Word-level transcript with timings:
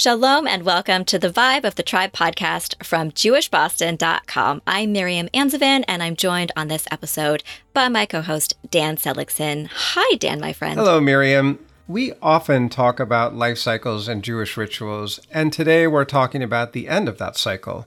Shalom 0.00 0.46
and 0.46 0.62
welcome 0.62 1.04
to 1.04 1.18
the 1.18 1.28
Vibe 1.28 1.64
of 1.64 1.74
the 1.74 1.82
Tribe 1.82 2.12
podcast 2.12 2.82
from 2.82 3.10
JewishBoston.com. 3.10 4.62
I'm 4.66 4.92
Miriam 4.92 5.28
Anzovin 5.34 5.84
and 5.86 6.02
I'm 6.02 6.16
joined 6.16 6.52
on 6.56 6.68
this 6.68 6.86
episode 6.90 7.42
by 7.74 7.90
my 7.90 8.06
co 8.06 8.22
host, 8.22 8.54
Dan 8.70 8.96
Seligson. 8.96 9.68
Hi, 9.70 10.16
Dan, 10.16 10.40
my 10.40 10.54
friend. 10.54 10.78
Hello, 10.78 11.02
Miriam. 11.02 11.58
We 11.86 12.14
often 12.22 12.70
talk 12.70 12.98
about 12.98 13.36
life 13.36 13.58
cycles 13.58 14.08
and 14.08 14.24
Jewish 14.24 14.56
rituals, 14.56 15.20
and 15.30 15.52
today 15.52 15.86
we're 15.86 16.06
talking 16.06 16.42
about 16.42 16.72
the 16.72 16.88
end 16.88 17.06
of 17.06 17.18
that 17.18 17.36
cycle 17.36 17.86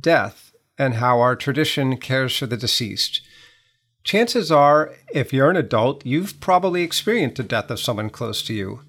death 0.00 0.54
and 0.78 0.94
how 0.94 1.20
our 1.20 1.36
tradition 1.36 1.98
cares 1.98 2.34
for 2.34 2.46
the 2.46 2.56
deceased. 2.56 3.20
Chances 4.04 4.50
are, 4.50 4.94
if 5.12 5.34
you're 5.34 5.50
an 5.50 5.56
adult, 5.56 6.06
you've 6.06 6.40
probably 6.40 6.82
experienced 6.82 7.36
the 7.36 7.42
death 7.42 7.70
of 7.70 7.78
someone 7.78 8.08
close 8.08 8.40
to 8.44 8.54
you. 8.54 8.80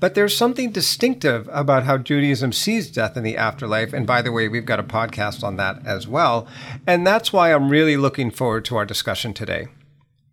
But 0.00 0.14
there's 0.14 0.34
something 0.34 0.72
distinctive 0.72 1.46
about 1.52 1.84
how 1.84 1.98
Judaism 1.98 2.52
sees 2.52 2.90
death 2.90 3.18
in 3.18 3.22
the 3.22 3.36
afterlife. 3.36 3.92
And 3.92 4.06
by 4.06 4.22
the 4.22 4.32
way, 4.32 4.48
we've 4.48 4.64
got 4.64 4.80
a 4.80 4.82
podcast 4.82 5.44
on 5.44 5.56
that 5.56 5.86
as 5.86 6.08
well. 6.08 6.48
And 6.86 7.06
that's 7.06 7.34
why 7.34 7.52
I'm 7.52 7.68
really 7.68 7.98
looking 7.98 8.30
forward 8.30 8.64
to 8.64 8.76
our 8.76 8.86
discussion 8.86 9.34
today. 9.34 9.68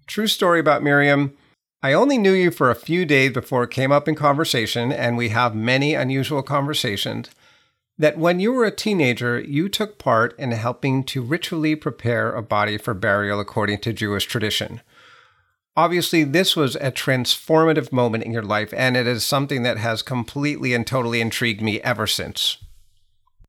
True 0.07 0.27
story 0.27 0.61
about 0.61 0.83
Miriam. 0.83 1.35
I 1.83 1.91
only 1.91 2.17
knew 2.17 2.31
you 2.31 2.49
for 2.49 2.71
a 2.71 2.75
few 2.75 3.05
days 3.05 3.33
before 3.33 3.63
it 3.63 3.71
came 3.71 3.91
up 3.91 4.07
in 4.07 4.15
conversation, 4.15 4.91
and 4.91 5.17
we 5.17 5.29
have 5.29 5.53
many 5.53 5.93
unusual 5.93 6.41
conversations. 6.41 7.29
That 7.99 8.17
when 8.17 8.39
you 8.39 8.53
were 8.53 8.65
a 8.65 8.71
teenager, 8.71 9.39
you 9.39 9.67
took 9.69 9.97
part 9.97 10.37
in 10.39 10.51
helping 10.51 11.03
to 11.05 11.21
ritually 11.21 11.75
prepare 11.75 12.31
a 12.31 12.41
body 12.41 12.77
for 12.77 12.93
burial 12.93 13.39
according 13.39 13.79
to 13.79 13.93
Jewish 13.93 14.25
tradition. 14.25 14.81
Obviously, 15.77 16.23
this 16.23 16.55
was 16.55 16.75
a 16.77 16.91
transformative 16.91 17.91
moment 17.91 18.23
in 18.23 18.31
your 18.31 18.41
life, 18.41 18.73
and 18.75 18.97
it 18.97 19.05
is 19.05 19.23
something 19.23 19.61
that 19.61 19.77
has 19.77 20.01
completely 20.01 20.73
and 20.73 20.87
totally 20.87 21.21
intrigued 21.21 21.61
me 21.61 21.79
ever 21.81 22.07
since. 22.07 22.57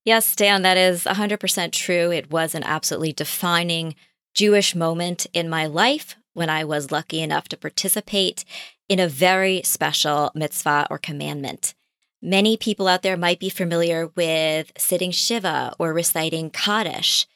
Yes, 0.04 0.36
Dan, 0.36 0.60
that 0.60 0.76
is 0.76 1.04
100% 1.04 1.72
true. 1.72 2.12
It 2.12 2.30
was 2.30 2.54
an 2.54 2.64
absolutely 2.64 3.14
defining 3.14 3.94
Jewish 4.34 4.74
moment 4.74 5.26
in 5.32 5.48
my 5.48 5.64
life 5.64 6.16
when 6.34 6.50
I 6.50 6.64
was 6.64 6.90
lucky 6.90 7.22
enough 7.22 7.48
to 7.48 7.56
participate 7.56 8.44
in 8.90 9.00
a 9.00 9.08
very 9.08 9.62
special 9.64 10.30
mitzvah 10.34 10.86
or 10.90 10.98
commandment. 10.98 11.72
Many 12.20 12.58
people 12.58 12.88
out 12.88 13.00
there 13.00 13.16
might 13.16 13.40
be 13.40 13.48
familiar 13.48 14.08
with 14.16 14.70
sitting 14.76 15.12
Shiva 15.12 15.74
or 15.78 15.94
reciting 15.94 16.50
Kaddish. 16.50 17.26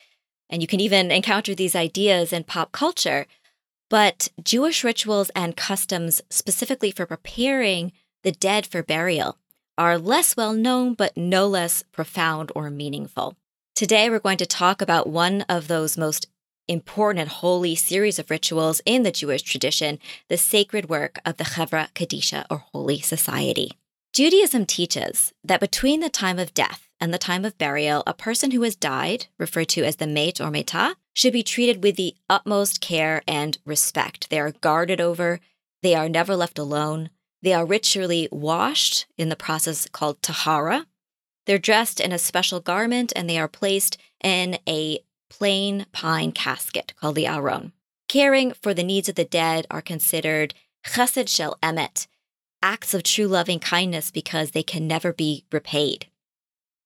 And 0.51 0.61
you 0.61 0.69
can 0.69 0.81
even 0.81 1.11
encounter 1.11 1.55
these 1.55 1.75
ideas 1.75 2.31
in 2.31 2.45
pop 2.45 2.73
culture. 2.73 3.27
But 3.93 4.29
Jewish 4.43 4.85
rituals 4.85 5.31
and 5.37 5.55
customs, 5.55 6.23
specifically 6.31 6.91
for 6.93 7.05
preparing 7.05 7.93
the 8.23 8.33
dead 8.33 8.65
for 8.65 8.83
burial, 8.83 9.37
are 9.77 9.99
less 9.99 10.35
well 10.35 10.55
known 10.55 10.95
but 10.95 11.15
no 11.15 11.47
less 11.47 11.85
profound 11.93 12.51
or 12.55 12.71
meaningful. 12.71 13.37
Today, 13.75 14.09
we're 14.09 14.19
going 14.19 14.39
to 14.39 14.47
talk 14.47 14.81
about 14.81 15.11
one 15.11 15.43
of 15.43 15.69
those 15.69 15.99
most 15.99 16.27
important 16.67 17.21
and 17.21 17.29
holy 17.29 17.75
series 17.75 18.19
of 18.19 18.31
rituals 18.31 18.81
in 18.87 19.03
the 19.03 19.13
Jewish 19.13 19.43
tradition, 19.43 19.99
the 20.31 20.39
sacred 20.39 20.89
work 20.89 21.19
of 21.27 21.37
the 21.37 21.45
Chevra 21.45 21.93
Kadisha 21.93 22.47
or 22.49 22.65
Holy 22.73 22.99
Society. 23.01 23.73
Judaism 24.15 24.65
teaches 24.65 25.35
that 25.45 25.61
between 25.61 26.01
the 26.01 26.09
time 26.09 26.39
of 26.39 26.55
death 26.55 26.89
and 26.99 27.13
the 27.13 27.19
time 27.19 27.45
of 27.45 27.59
burial, 27.59 28.03
a 28.07 28.15
person 28.15 28.53
who 28.53 28.63
has 28.63 28.75
died, 28.75 29.27
referred 29.39 29.69
to 29.69 29.85
as 29.85 29.97
the 29.97 30.07
mate 30.07 30.41
or 30.41 30.51
meta, 30.51 30.97
should 31.15 31.33
be 31.33 31.43
treated 31.43 31.83
with 31.83 31.97
the 31.97 32.15
utmost 32.29 32.81
care 32.81 33.23
and 33.27 33.59
respect. 33.65 34.31
They 34.31 34.41
are 34.41 34.53
guarded 34.53 35.01
over, 35.01 35.41
they 35.83 35.95
are 35.95 36.09
never 36.09 36.35
left 36.37 36.59
alone, 36.59 37.11
they 37.43 37.53
are 37.53 37.67
ritually 37.67 38.29
washed 38.31 39.07
in 39.19 39.29
the 39.29 39.37
process 39.37 39.89
called 39.91 40.23
tahara. 40.23 40.87
They're 41.47 41.59
dressed 41.59 42.01
in 42.01 42.13
a 42.13 42.19
special 42.19 42.61
garment 42.61 43.13
and 43.17 43.29
they 43.29 43.39
are 43.39 43.49
placed 43.49 43.99
in 44.23 44.59
a 44.69 45.01
plain 45.29 45.87
pine 45.93 46.33
casket 46.33 46.95
called 47.01 47.17
the 47.17 47.27
aron. 47.27 47.73
Caring 48.09 48.53
for 48.53 48.75
the 48.75 48.85
needs 48.85 49.09
of 49.09 49.17
the 49.17 49.25
dead 49.25 49.67
are 49.71 49.83
considered 49.83 50.55
chesed 50.87 51.29
shel 51.29 51.57
emet, 51.63 52.07
acts 52.63 52.95
of 52.95 53.03
true 53.03 53.27
loving 53.27 53.59
kindness 53.59 54.11
because 54.11 54.51
they 54.51 54.63
can 54.63 54.87
never 54.87 55.13
be 55.13 55.45
repaid. 55.51 56.07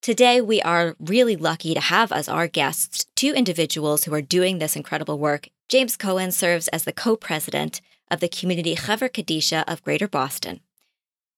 Today, 0.06 0.40
we 0.40 0.62
are 0.62 0.94
really 1.00 1.34
lucky 1.34 1.74
to 1.74 1.80
have 1.80 2.12
as 2.12 2.28
our 2.28 2.46
guests 2.46 3.06
two 3.16 3.34
individuals 3.34 4.04
who 4.04 4.14
are 4.14 4.22
doing 4.22 4.58
this 4.58 4.76
incredible 4.76 5.18
work. 5.18 5.48
James 5.68 5.96
Cohen 5.96 6.30
serves 6.30 6.68
as 6.68 6.84
the 6.84 6.92
co 6.92 7.16
president 7.16 7.80
of 8.08 8.20
the 8.20 8.28
community 8.28 8.76
Chevra 8.76 9.10
Kadisha 9.10 9.64
of 9.66 9.82
Greater 9.82 10.06
Boston 10.06 10.60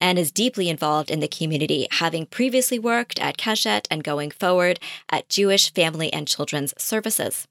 and 0.03 0.19
is 0.19 0.31
deeply 0.31 0.69
involved 0.69 1.11
in 1.11 1.21
the 1.21 1.29
community, 1.29 1.89
having 1.93 2.27
previously 2.27 2.79
worked 2.79 3.19
at 3.19 3.39
Keshet 3.39 3.87
and 3.91 4.05
going 4.05 4.31
forward 4.31 4.81
at 5.09 5.31
Jewish 5.31 5.73
Family 5.73 6.12
and 6.12 6.29
Children's 6.29 6.75
Services. 6.77 7.49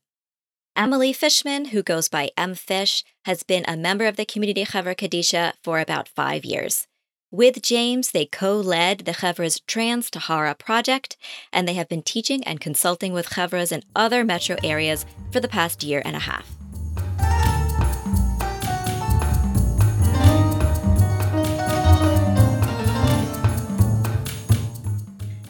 Emily 0.75 1.13
Fishman, 1.13 1.69
who 1.69 1.81
goes 1.81 2.07
by 2.09 2.29
EmFish, 2.37 3.03
has 3.25 3.41
been 3.41 3.65
a 3.67 3.75
member 3.75 4.05
of 4.05 4.17
the 4.17 4.25
community 4.25 4.65
Chevra 4.65 4.95
Kadisha 4.95 5.53
for 5.63 5.79
about 5.79 6.07
five 6.07 6.45
years. 6.45 6.86
With 7.31 7.61
James, 7.61 8.11
they 8.11 8.25
co 8.25 8.55
led 8.55 8.99
the 8.99 9.11
Chevra's 9.11 9.59
Trans 9.59 10.09
Tahara 10.09 10.55
project, 10.55 11.17
and 11.51 11.67
they 11.67 11.73
have 11.73 11.89
been 11.89 12.01
teaching 12.01 12.41
and 12.45 12.61
consulting 12.61 13.11
with 13.11 13.31
Chevras 13.31 13.73
in 13.73 13.83
other 13.93 14.23
metro 14.23 14.55
areas 14.63 15.05
for 15.33 15.41
the 15.41 15.49
past 15.49 15.83
year 15.83 16.01
and 16.05 16.15
a 16.15 16.19
half. 16.19 16.47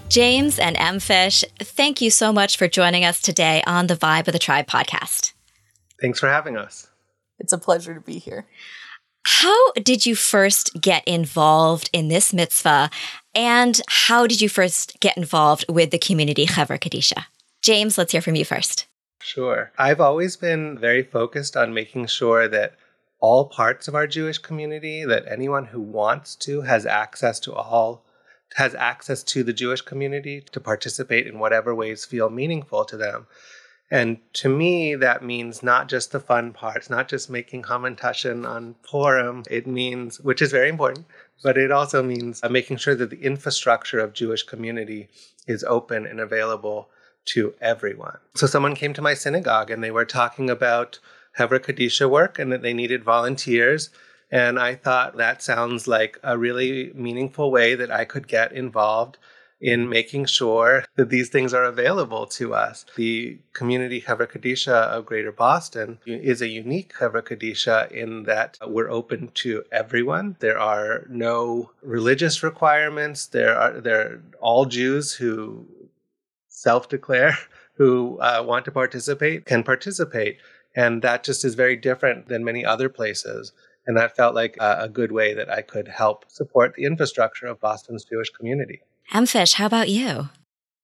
James 0.09 0.57
and 0.57 0.75
EmFish, 0.77 1.43
thank 1.59 2.01
you 2.01 2.09
so 2.09 2.33
much 2.33 2.57
for 2.57 2.67
joining 2.67 3.05
us 3.05 3.21
today 3.21 3.61
on 3.67 3.85
the 3.85 3.95
Vibe 3.95 4.27
of 4.27 4.33
the 4.33 4.39
Tribe 4.39 4.65
podcast. 4.65 5.33
Thanks 6.01 6.19
for 6.19 6.27
having 6.27 6.57
us. 6.57 6.87
It's 7.37 7.53
a 7.53 7.59
pleasure 7.59 7.93
to 7.93 8.01
be 8.01 8.17
here. 8.17 8.47
How 9.29 9.73
did 9.73 10.05
you 10.05 10.15
first 10.15 10.79
get 10.79 11.05
involved 11.05 11.89
in 11.91 12.07
this 12.07 12.33
mitzvah? 12.33 12.89
And 13.35 13.81
how 13.89 14.25
did 14.25 14.39
you 14.39 14.47
first 14.47 14.97
get 15.01 15.17
involved 15.17 15.65
with 15.67 15.91
the 15.91 15.99
community 15.99 16.45
Chevra 16.45 16.79
Kadisha? 16.79 17.25
James, 17.61 17.97
let's 17.97 18.13
hear 18.13 18.21
from 18.21 18.35
you 18.35 18.45
first. 18.45 18.87
Sure. 19.21 19.73
I've 19.77 19.99
always 19.99 20.37
been 20.37 20.79
very 20.79 21.03
focused 21.03 21.57
on 21.57 21.73
making 21.73 22.07
sure 22.07 22.47
that 22.47 22.77
all 23.19 23.49
parts 23.49 23.89
of 23.89 23.95
our 23.95 24.07
Jewish 24.07 24.37
community, 24.37 25.03
that 25.03 25.25
anyone 25.29 25.65
who 25.65 25.81
wants 25.81 26.33
to 26.37 26.61
has 26.61 26.85
access 26.85 27.37
to 27.41 27.53
all 27.53 28.05
has 28.55 28.73
access 28.75 29.23
to 29.23 29.43
the 29.43 29.51
Jewish 29.51 29.81
community 29.81 30.39
to 30.53 30.61
participate 30.61 31.27
in 31.27 31.37
whatever 31.37 31.75
ways 31.75 32.05
feel 32.05 32.29
meaningful 32.29 32.85
to 32.85 32.95
them. 32.95 33.27
And 33.89 34.17
to 34.33 34.49
me, 34.49 34.95
that 34.95 35.23
means 35.23 35.63
not 35.63 35.87
just 35.87 36.11
the 36.11 36.19
fun 36.19 36.51
parts, 36.51 36.89
not 36.89 37.07
just 37.07 37.29
making 37.29 37.63
Hamantashen 37.63 38.47
on 38.47 38.75
Purim. 38.83 39.43
It 39.49 39.65
means, 39.65 40.19
which 40.19 40.41
is 40.41 40.51
very 40.51 40.67
important, 40.67 41.05
but 41.41 41.57
it 41.57 41.71
also 41.71 42.03
means 42.03 42.41
uh, 42.43 42.49
making 42.49 42.77
sure 42.77 42.95
that 42.95 43.09
the 43.09 43.21
infrastructure 43.21 43.99
of 43.99 44.13
Jewish 44.13 44.43
community 44.43 45.07
is 45.47 45.63
open 45.63 46.05
and 46.05 46.19
available 46.19 46.89
to 47.27 47.53
everyone. 47.61 48.17
So 48.35 48.47
someone 48.47 48.75
came 48.75 48.93
to 48.93 49.01
my 49.01 49.13
synagogue 49.13 49.71
and 49.71 49.83
they 49.83 49.91
were 49.91 50.05
talking 50.05 50.49
about 50.49 50.99
Hevra 51.37 51.59
Kadisha 51.59 52.09
work 52.09 52.39
and 52.39 52.51
that 52.51 52.61
they 52.61 52.73
needed 52.73 53.03
volunteers. 53.03 53.89
And 54.29 54.59
I 54.59 54.75
thought 54.75 55.15
that 55.17 55.41
sounds 55.41 55.87
like 55.87 56.19
a 56.23 56.37
really 56.37 56.91
meaningful 56.93 57.51
way 57.51 57.75
that 57.75 57.91
I 57.91 58.03
could 58.03 58.27
get 58.27 58.51
involved 58.51 59.17
in 59.59 59.89
making 59.89 60.25
sure 60.25 60.85
that 60.95 61.09
these 61.09 61.29
things 61.29 61.53
are 61.53 61.63
available 61.63 62.27
to 62.27 62.53
us. 62.53 62.85
The 62.95 63.39
community 63.53 64.01
Chevra 64.01 64.27
Kadisha 64.27 64.87
of 64.87 65.05
Greater 65.05 65.31
Boston 65.31 65.99
is 66.05 66.41
a 66.41 66.47
unique 66.47 66.93
Chevra 66.93 67.23
Kadisha 67.23 67.91
in 67.91 68.23
that 68.23 68.57
we're 68.67 68.89
open 68.89 69.29
to 69.35 69.63
everyone. 69.71 70.35
There 70.39 70.59
are 70.59 71.05
no 71.09 71.71
religious 71.81 72.43
requirements. 72.43 73.25
There 73.25 73.57
are 73.57 73.81
there 73.81 74.21
all 74.39 74.65
Jews 74.65 75.13
who 75.13 75.65
self-declare 76.49 77.37
who 77.77 78.19
uh, 78.19 78.43
want 78.45 78.65
to 78.65 78.71
participate 78.71 79.45
can 79.45 79.63
participate, 79.63 80.37
and 80.75 81.01
that 81.01 81.23
just 81.23 81.45
is 81.45 81.55
very 81.55 81.75
different 81.75 82.27
than 82.27 82.43
many 82.43 82.65
other 82.65 82.89
places. 82.89 83.53
And 83.87 83.95
that 83.95 84.17
felt 84.17 84.35
like 84.35 84.57
a 84.59 84.89
good 84.89 85.13
way 85.13 85.33
that 85.33 85.49
I 85.49 85.61
could 85.61 85.87
help 85.87 86.25
support 86.29 86.73
the 86.75 86.83
infrastructure 86.83 87.47
of 87.47 87.61
Boston's 87.61 88.03
Jewish 88.03 88.29
community. 88.31 88.81
EmFish, 89.13 89.53
how 89.53 89.65
about 89.65 89.89
you? 89.89 90.29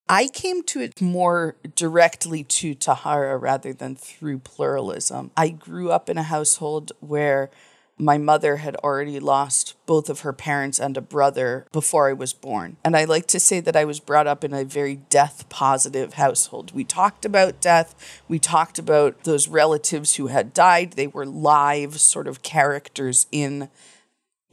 I 0.08 0.28
came 0.28 0.64
to 0.64 0.82
it 0.82 1.02
more 1.02 1.56
directly 1.76 2.44
to 2.44 2.74
Tahara 2.74 3.38
rather 3.38 3.74
than 3.74 3.96
through 3.96 4.40
pluralism. 4.40 5.32
I 5.36 5.50
grew 5.50 5.92
up 5.92 6.10
in 6.10 6.18
a 6.18 6.24
household 6.24 6.92
where 7.00 7.50
my 7.98 8.18
mother 8.18 8.58
had 8.58 8.76
already 8.78 9.20
lost 9.20 9.76
both 9.86 10.10
of 10.10 10.22
her 10.22 10.34
parents 10.34 10.80
and 10.80 10.98
a 10.98 11.02
brother 11.02 11.68
before 11.72 12.10
I 12.10 12.14
was 12.14 12.34
born. 12.34 12.78
And 12.84 12.98
I 12.98 13.04
like 13.06 13.28
to 13.28 13.40
say 13.40 13.60
that 13.60 13.76
I 13.76 13.86
was 13.86 14.00
brought 14.00 14.28
up 14.28 14.44
in 14.44 14.54
a 14.54 14.66
very 14.66 14.96
death 14.96 15.48
positive 15.50 16.14
household. 16.14 16.74
We 16.74 16.84
talked 16.84 17.24
about 17.24 17.62
death, 17.62 18.22
we 18.28 18.40
talked 18.40 18.80
about 18.80 19.24
those 19.24 19.48
relatives 19.48 20.16
who 20.16 20.28
had 20.28 20.54
died. 20.54 20.94
They 20.94 21.08
were 21.08 21.26
live 21.26 22.00
sort 22.00 22.28
of 22.28 22.42
characters 22.42 23.28
in 23.32 23.70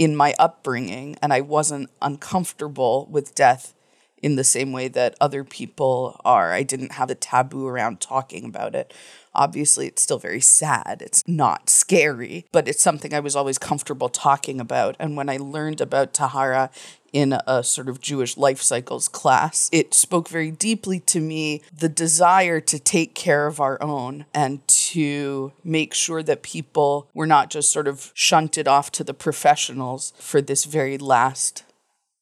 in 0.01 0.17
my 0.17 0.35
upbringing 0.39 1.15
and 1.21 1.31
I 1.31 1.43
wasn't 1.43 1.91
uncomfortable 2.01 3.07
with 3.11 3.35
death 3.35 3.75
in 4.23 4.37
the 4.37 4.45
same 4.45 4.73
way 4.73 4.89
that 4.89 5.15
other 5.21 5.45
people 5.45 6.19
are. 6.25 6.55
I 6.55 6.63
didn't 6.63 6.93
have 6.93 7.11
a 7.11 7.15
taboo 7.15 7.67
around 7.67 8.01
talking 8.01 8.47
about 8.47 8.75
it. 8.75 8.95
Obviously, 9.35 9.87
it's 9.87 10.01
still 10.01 10.19
very 10.19 10.41
sad. 10.41 11.03
It's 11.05 11.23
not 11.29 11.69
scary, 11.69 12.47
but 12.51 12.67
it's 12.67 12.83
something 12.83 13.13
I 13.13 13.21
was 13.21 13.37
always 13.37 13.59
comfortable 13.59 14.09
talking 14.09 14.59
about. 14.59 14.97
And 14.99 15.19
when 15.19 15.29
I 15.29 15.37
learned 15.37 15.83
about 15.83 16.15
Tahara 16.15 16.71
in 17.13 17.39
a 17.47 17.63
sort 17.63 17.89
of 17.89 18.01
Jewish 18.01 18.37
life 18.37 18.63
cycles 18.63 19.09
class, 19.09 19.69
it 19.73 19.95
spoke 19.95 20.29
very 20.29 20.51
deeply 20.51 21.01
to 21.01 21.21
me 21.21 21.63
the 21.77 21.89
desire 21.89 22.61
to 22.61 22.79
take 22.79 23.15
care 23.15 23.47
of 23.47 23.61
our 23.61 23.81
own 23.83 24.27
and 24.35 24.67
to 24.69 25.53
make 25.65 25.95
sure 25.95 26.23
that 26.23 26.43
people 26.43 27.09
were 27.15 27.27
not 27.27 27.51
just 27.51 27.71
sort 27.71 27.89
of 27.89 28.13
shunted 28.15 28.69
off 28.69 28.91
to 28.93 29.05
the 29.05 29.15
professionals 29.15 30.13
for 30.19 30.41
this 30.41 30.65
very 30.65 30.99
last 30.99 31.65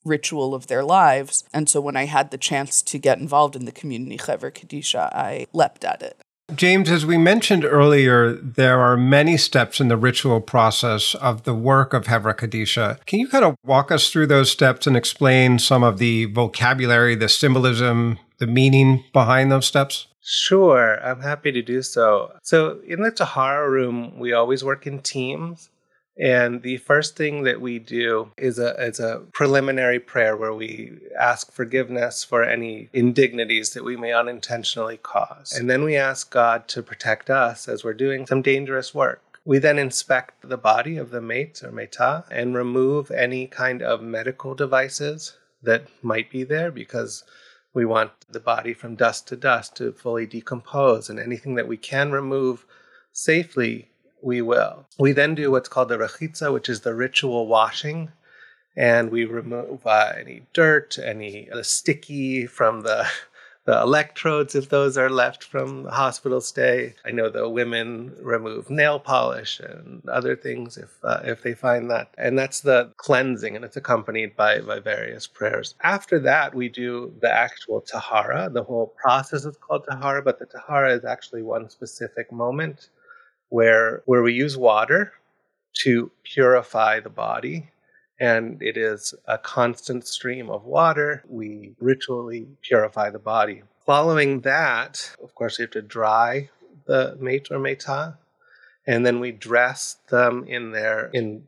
ritual 0.05 0.55
of 0.55 0.67
their 0.67 0.85
lives. 0.85 1.45
And 1.53 1.69
so 1.69 1.81
when 1.81 1.97
I 1.97 2.07
had 2.07 2.31
the 2.31 2.39
chance 2.39 2.83
to 2.83 2.99
get 2.99 3.19
involved 3.19 3.55
in 3.55 3.65
the 3.65 3.73
community 3.73 4.17
Chevra 4.17 4.51
Kadisha, 4.53 5.13
I 5.13 5.47
leapt 5.53 5.85
at 5.85 6.03
it. 6.03 6.19
James, 6.55 6.91
as 6.91 7.05
we 7.05 7.19
mentioned 7.19 7.65
earlier, 7.65 8.33
there 8.33 8.81
are 8.81 8.97
many 8.97 9.37
steps 9.37 9.81
in 9.81 9.89
the 9.89 9.99
ritual 9.99 10.41
process 10.41 11.15
of 11.17 11.43
the 11.43 11.55
work 11.55 11.93
of 11.93 12.07
Hevra 12.07 12.35
Kadisha. 12.35 13.05
Can 13.05 13.21
you 13.21 13.29
kind 13.29 13.45
of 13.45 13.55
walk 13.63 13.93
us 13.93 14.11
through 14.11 14.29
those 14.29 14.51
steps 14.51 14.87
and 14.87 14.97
explain 14.97 15.59
some 15.59 15.83
of 15.83 15.99
the 15.99 16.25
vocabulary, 16.25 17.15
the 17.15 17.29
symbolism, 17.29 18.19
the 18.39 18.47
meaning 18.47 19.05
behind 19.13 19.53
those 19.53 19.67
steps? 19.67 20.07
Sure, 20.23 20.99
I'm 21.05 21.21
happy 21.21 21.53
to 21.53 21.61
do 21.61 21.83
so. 21.83 22.33
So, 22.43 22.81
in 22.87 23.03
the 23.03 23.11
Tahara 23.11 23.71
room, 23.71 24.19
we 24.19 24.33
always 24.33 24.65
work 24.65 24.87
in 24.87 25.01
teams. 25.01 25.69
And 26.19 26.63
the 26.63 26.79
first 26.79 27.17
thing 27.17 27.45
that 27.45 27.61
we 27.61 27.79
do 27.79 28.33
is 28.37 28.59
a, 28.59 28.75
is 28.83 28.99
a 28.99 29.23
preliminary 29.33 30.01
prayer 30.01 30.37
where 30.37 30.53
we 30.53 30.99
ask 31.19 31.53
forgiveness 31.53 32.25
for 32.25 32.43
any 32.43 32.89
indignities 32.93 33.71
that 33.71 33.85
we 33.85 33.97
may 33.97 34.13
unintentionally 34.13 34.97
cause. 34.97 35.53
And 35.53 35.71
then 35.71 35.85
we 35.85 35.97
ask 35.97 36.31
God 36.31 36.67
to 36.69 36.83
protect 36.83 37.31
us 37.31 37.69
as 37.69 37.85
we're 37.85 37.95
doing 37.95 38.27
some 38.27 38.43
dangerous 38.43 38.93
work. 38.93 39.23
We 39.45 39.59
then 39.59 39.79
inspect 39.79 40.49
the 40.49 40.59
body 40.59 40.97
of 40.99 41.11
the 41.11 41.23
mate 41.23 41.63
or 41.63 41.71
meta 41.71 42.25
and 42.31 42.55
remove 42.55 43.11
any 43.11 43.47
kind 43.47 43.81
of 43.81 44.03
medical 44.03 44.55
devices 44.55 45.37
that 45.63 45.87
might 46.03 46.31
be 46.31 46.43
there 46.45 46.71
because 46.71 47.25
we 47.73 47.85
want 47.85 48.11
the 48.29 48.41
body 48.41 48.75
from 48.75 48.97
dust 48.97 49.29
to 49.29 49.37
dust 49.37 49.77
to 49.77 49.93
fully 49.93 50.27
decompose 50.27 51.09
and 51.09 51.19
anything 51.19 51.55
that 51.55 51.69
we 51.69 51.77
can 51.77 52.11
remove 52.11 52.67
safely 53.13 53.89
we 54.23 54.43
will. 54.43 54.87
We 54.99 55.13
then 55.13 55.35
do 55.35 55.51
what's 55.51 55.69
called 55.69 55.89
the 55.89 55.99
rechitza, 55.99 56.53
which 56.53 56.69
is 56.69 56.81
the 56.81 56.95
ritual 56.95 57.47
washing, 57.47 58.13
and 58.77 59.11
we 59.11 59.25
remove 59.25 59.87
uh, 59.87 60.13
any 60.17 60.43
dirt, 60.53 60.99
any 60.99 61.51
uh, 61.51 61.63
sticky 61.63 62.47
from 62.47 62.83
the 62.83 63.07
the 63.65 63.79
electrodes 63.83 64.55
if 64.55 64.71
those 64.71 64.97
are 64.97 65.11
left 65.11 65.45
from 65.45 65.83
the 65.83 65.91
hospital 65.91 66.41
stay. 66.41 66.95
I 67.05 67.11
know 67.11 67.29
the 67.29 67.51
women 67.51 68.17
remove 68.19 68.71
nail 68.71 68.99
polish 68.99 69.61
and 69.61 70.09
other 70.09 70.35
things 70.35 70.79
if 70.79 70.97
uh, 71.05 71.21
if 71.25 71.43
they 71.43 71.53
find 71.55 71.91
that, 71.91 72.15
and 72.17 72.39
that's 72.39 72.61
the 72.61 72.91
cleansing, 72.97 73.57
and 73.57 73.65
it's 73.65 73.77
accompanied 73.77 74.37
by 74.37 74.61
by 74.61 74.81
various 74.81 75.27
prayers. 75.27 75.75
After 75.83 76.19
that, 76.21 76.55
we 76.55 76.69
do 76.71 77.13
the 77.21 77.31
actual 77.31 77.83
tahara. 77.83 78.49
The 78.51 78.65
whole 78.65 78.95
process 78.97 79.45
is 79.45 79.57
called 79.59 79.85
tahara, 79.85 80.23
but 80.23 80.39
the 80.39 80.47
tahara 80.47 80.95
is 80.95 81.05
actually 81.05 81.43
one 81.43 81.69
specific 81.69 82.33
moment 82.33 82.89
where 83.49 84.03
where 84.07 84.23
we 84.23 84.33
use 84.33 84.57
water 84.57 85.13
to 85.73 86.11
purify 86.25 87.01
the 87.01 87.11
body 87.11 87.71
and 88.21 88.61
it 88.63 88.77
is 88.77 89.15
a 89.27 89.39
constant 89.39 90.07
stream 90.07 90.51
of 90.51 90.65
water. 90.65 91.23
We 91.29 91.75
ritually 91.79 92.49
purify 92.63 93.11
the 93.11 93.19
body. 93.19 93.63
Following 93.87 94.41
that 94.41 95.15
of 95.23 95.35
course 95.35 95.59
we 95.59 95.63
have 95.63 95.71
to 95.73 95.83
dry 95.83 96.51
the 96.87 97.17
mate 97.21 97.49
or 97.51 97.59
meta 97.59 98.19
and 98.87 99.05
then 99.05 99.21
we 99.21 99.33
dress 99.33 99.99
them 100.09 100.45
in 100.49 100.73
their 100.73 101.11
in 101.13 101.47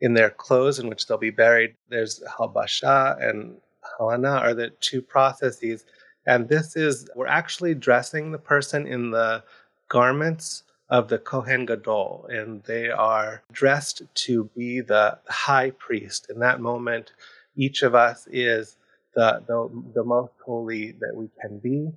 in 0.00 0.14
their 0.14 0.30
clothes 0.30 0.78
in 0.78 0.88
which 0.88 1.06
they'll 1.06 1.18
be 1.18 1.30
buried. 1.30 1.74
There's 1.88 2.22
halbasha 2.38 3.22
and 3.22 3.56
halana 3.98 4.40
are 4.40 4.54
the 4.54 4.70
two 4.80 5.02
processes 5.02 5.84
and 6.26 6.48
this 6.48 6.76
is 6.76 7.08
we're 7.14 7.26
actually 7.26 7.74
dressing 7.74 8.32
the 8.32 8.38
person 8.38 8.86
in 8.86 9.10
the 9.10 9.42
garments 9.88 10.62
of 10.94 11.08
the 11.08 11.18
Kohen 11.18 11.66
Gadol, 11.66 12.28
and 12.30 12.62
they 12.62 12.88
are 12.88 13.42
dressed 13.50 14.02
to 14.26 14.48
be 14.56 14.80
the 14.80 15.18
high 15.28 15.70
priest. 15.70 16.28
In 16.30 16.38
that 16.38 16.60
moment, 16.60 17.10
each 17.56 17.82
of 17.82 17.96
us 17.96 18.28
is 18.30 18.76
the, 19.16 19.42
the, 19.48 19.58
the 19.92 20.04
most 20.04 20.34
holy 20.46 20.92
that 20.92 21.12
we 21.16 21.30
can 21.40 21.58
be, 21.58 21.90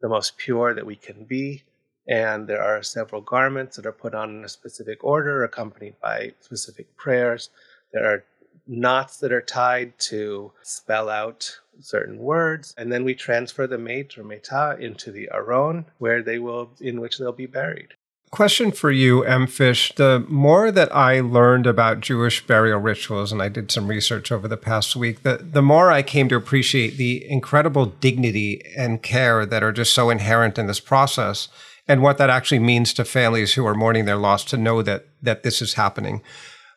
the 0.00 0.08
most 0.08 0.38
pure 0.38 0.72
that 0.72 0.86
we 0.86 0.96
can 0.96 1.26
be. 1.26 1.62
And 2.08 2.48
there 2.48 2.62
are 2.62 2.82
several 2.82 3.20
garments 3.20 3.76
that 3.76 3.84
are 3.84 3.92
put 3.92 4.14
on 4.14 4.30
in 4.30 4.44
a 4.44 4.48
specific 4.48 5.04
order, 5.04 5.44
accompanied 5.44 5.96
by 6.00 6.32
specific 6.40 6.96
prayers. 6.96 7.50
There 7.92 8.10
are 8.10 8.24
knots 8.66 9.18
that 9.18 9.30
are 9.30 9.42
tied 9.42 9.98
to 9.98 10.52
spell 10.62 11.10
out 11.10 11.54
certain 11.80 12.16
words, 12.16 12.74
and 12.78 12.90
then 12.90 13.04
we 13.04 13.14
transfer 13.14 13.66
the 13.66 13.76
mate 13.76 14.16
or 14.16 14.24
meta 14.24 14.78
into 14.80 15.12
the 15.12 15.28
aron, 15.34 15.84
where 15.98 16.22
they 16.22 16.38
will, 16.38 16.70
in 16.80 16.98
which 16.98 17.18
they'll 17.18 17.30
be 17.30 17.44
buried. 17.44 17.92
Question 18.30 18.72
for 18.72 18.90
you, 18.90 19.22
EmFish. 19.22 19.94
The 19.94 20.24
more 20.28 20.70
that 20.70 20.94
I 20.94 21.20
learned 21.20 21.66
about 21.66 22.00
Jewish 22.00 22.46
burial 22.46 22.78
rituals, 22.78 23.32
and 23.32 23.40
I 23.40 23.48
did 23.48 23.70
some 23.72 23.88
research 23.88 24.30
over 24.30 24.46
the 24.46 24.58
past 24.58 24.94
week, 24.94 25.22
the, 25.22 25.38
the 25.38 25.62
more 25.62 25.90
I 25.90 26.02
came 26.02 26.28
to 26.28 26.36
appreciate 26.36 26.98
the 26.98 27.28
incredible 27.28 27.86
dignity 27.86 28.62
and 28.76 29.02
care 29.02 29.46
that 29.46 29.62
are 29.62 29.72
just 29.72 29.94
so 29.94 30.10
inherent 30.10 30.58
in 30.58 30.66
this 30.66 30.80
process 30.80 31.48
and 31.88 32.02
what 32.02 32.18
that 32.18 32.28
actually 32.28 32.58
means 32.58 32.92
to 32.94 33.04
families 33.04 33.54
who 33.54 33.66
are 33.66 33.74
mourning 33.74 34.04
their 34.04 34.16
loss 34.16 34.44
to 34.44 34.58
know 34.58 34.82
that, 34.82 35.06
that 35.22 35.42
this 35.42 35.62
is 35.62 35.74
happening. 35.74 36.22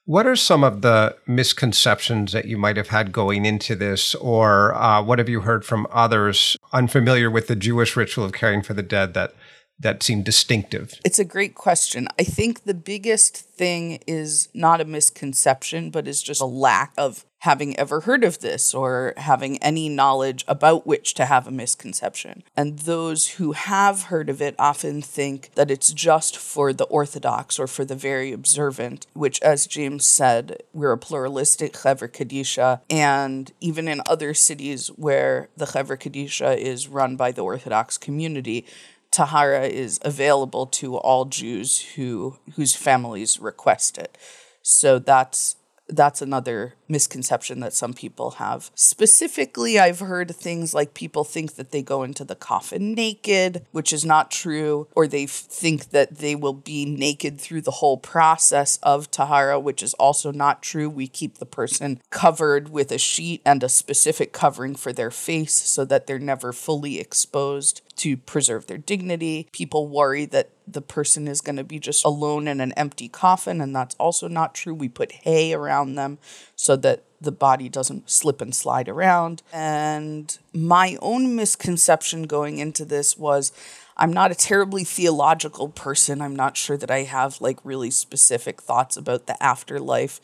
What 0.05 0.25
are 0.25 0.38
some 0.38 0.63
of 0.63 0.81
the 0.81 1.15
misconceptions 1.27 2.31
that 2.31 2.46
you 2.46 2.58
might 2.58 2.77
have 2.77 2.88
had 2.88 3.12
going 3.12 3.46
into 3.46 3.75
this, 3.75 4.15
or 4.15 4.74
uh, 4.74 5.03
what 5.03 5.20
have 5.20 5.29
you 5.29 5.41
heard 5.41 5.63
from 5.63 5.86
others 5.91 6.58
unfamiliar 6.74 7.29
with 7.29 7.48
the 7.48 7.55
Jewish 7.55 7.96
ritual 7.96 8.25
of 8.25 8.34
caring 8.34 8.62
for 8.62 8.74
the 8.74 8.81
dead 8.81 9.13
that 9.13 9.34
that 9.81 10.03
seemed 10.03 10.25
distinctive? 10.25 11.00
It's 11.03 11.19
a 11.19 11.25
great 11.25 11.55
question. 11.55 12.07
I 12.19 12.23
think 12.23 12.63
the 12.63 12.73
biggest 12.73 13.38
thing 13.38 14.00
is 14.07 14.50
not 14.53 14.81
a 14.81 14.85
misconception, 14.85 15.91
but 15.91 16.07
is 16.07 16.23
just 16.23 16.41
a 16.41 16.45
lack 16.45 16.93
of 16.97 17.25
having 17.41 17.77
ever 17.79 18.01
heard 18.01 18.23
of 18.23 18.39
this 18.39 18.71
or 18.71 19.13
having 19.17 19.57
any 19.63 19.89
knowledge 19.89 20.45
about 20.47 20.85
which 20.85 21.15
to 21.15 21.25
have 21.25 21.47
a 21.47 21.51
misconception. 21.51 22.43
And 22.55 22.79
those 22.79 23.29
who 23.29 23.53
have 23.53 24.03
heard 24.03 24.29
of 24.29 24.43
it 24.43 24.53
often 24.59 25.01
think 25.01 25.50
that 25.55 25.71
it's 25.71 25.91
just 25.91 26.38
for 26.38 26.71
the 26.71 26.83
Orthodox 26.85 27.57
or 27.57 27.65
for 27.65 27.83
the 27.83 27.95
very 27.95 28.31
observant, 28.31 29.07
which, 29.13 29.41
as 29.41 29.65
James 29.65 30.05
said, 30.05 30.61
we're 30.71 30.91
a 30.91 31.00
pluralistic 31.00 31.73
Chevra 31.73 32.09
Kadisha. 32.09 32.81
And 32.91 33.51
even 33.59 33.88
in 33.88 34.01
other 34.05 34.35
cities 34.35 34.89
where 34.89 35.50
the 35.57 35.65
Chevra 35.65 35.97
Kadisha 35.97 36.55
is 36.55 36.88
run 36.88 37.15
by 37.15 37.31
the 37.31 37.41
Orthodox 37.41 37.97
community, 37.97 38.67
tahara 39.12 39.65
is 39.68 40.00
available 40.03 40.65
to 40.65 40.96
all 40.98 41.25
Jews 41.25 41.82
who 41.96 42.38
whose 42.56 42.75
families 42.75 43.39
request 43.39 43.98
it. 43.98 44.18
So 44.62 45.00
that's 45.00 45.56
that's 45.91 46.21
another 46.21 46.75
misconception 46.88 47.60
that 47.62 47.74
some 47.74 47.93
people 47.93 48.31
have. 48.31 48.71
Specifically, 48.75 49.79
I've 49.79 50.00
heard 50.00 50.36
things 50.36 50.74
like 50.74 50.93
people 50.93 51.24
think 51.24 51.55
that 51.55 51.71
they 51.71 51.81
go 51.81 52.03
into 52.03 52.24
the 52.24 52.36
coffin 52.36 52.93
naked, 52.93 53.65
which 53.71 53.93
is 53.93 54.03
not 54.05 54.31
true, 54.31 54.88
or 54.95 55.07
they 55.07 55.25
think 55.25 55.91
that 55.91 56.17
they 56.17 56.36
will 56.36 56.53
be 56.53 56.86
naked 56.86 57.39
through 57.39 57.62
the 57.62 57.71
whole 57.71 57.98
process 57.98 58.77
of 58.83 59.12
Tahara, 59.12 59.60
which 59.60 59.83
is 59.83 59.93
also 59.95 60.31
not 60.31 60.62
true. 60.62 60.89
We 60.89 61.07
keep 61.07 61.38
the 61.38 61.45
person 61.45 62.01
covered 62.10 62.69
with 62.69 62.91
a 62.91 62.98
sheet 62.98 63.41
and 63.45 63.63
a 63.63 63.69
specific 63.69 64.33
covering 64.33 64.75
for 64.75 64.91
their 64.93 65.12
face 65.12 65.53
so 65.53 65.86
that 65.86 66.07
they're 66.07 66.19
never 66.19 66.53
fully 66.53 67.00
exposed 67.00 67.81
to 67.98 68.17
preserve 68.17 68.67
their 68.67 68.77
dignity. 68.77 69.48
People 69.51 69.88
worry 69.88 70.25
that 70.25 70.50
the 70.74 70.82
person 70.82 71.28
is 71.28 71.42
going 71.42 71.56
to 71.58 71.63
be 71.63 71.80
just 71.80 72.06
alone 72.06 72.48
in 72.48 72.62
an 72.62 72.72
empty 72.74 73.08
coffin, 73.08 73.62
and 73.62 73.75
that's 73.75 73.96
also 73.96 74.28
not 74.28 74.56
true. 74.56 74.74
We 74.74 74.90
put 74.90 75.12
hay 75.12 75.54
around 75.54 75.96
them 75.96 76.18
so 76.56 76.75
that 76.78 77.04
the 77.20 77.32
body 77.32 77.70
doesn't 77.70 78.10
slip 78.10 78.42
and 78.42 78.54
slide 78.54 78.90
around. 78.90 79.44
And 79.54 80.38
my 80.54 80.98
own 81.01 81.36
misconception 81.36 82.24
going 82.24 82.58
into 82.58 82.84
this 82.84 83.18
was 83.18 83.51
I'm 83.96 84.12
not 84.12 84.32
a 84.32 84.36
terribly 84.36 84.84
theological 84.84 85.70
person. 85.70 86.22
I'm 86.22 86.36
not 86.36 86.58
sure 86.58 86.78
that 86.78 86.90
I 86.90 87.04
have 87.04 87.40
like 87.40 87.60
really 87.63 87.92
specific 87.92 88.62
thoughts 88.62 88.98
about 88.98 89.28
the 89.28 89.42
afterlife. 89.42 90.20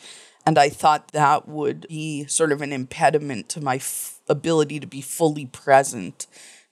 And 0.45 0.57
I 0.57 0.69
thought 0.69 1.09
that 1.09 1.47
would 1.47 1.85
be 1.87 2.25
sort 2.25 2.51
of 2.51 2.61
an 2.61 2.73
impediment 2.73 3.49
to 3.49 3.61
my 3.61 3.75
f- 3.75 4.19
ability 4.27 4.79
to 4.79 4.87
be 4.87 5.01
fully 5.01 5.45
present 5.45 6.25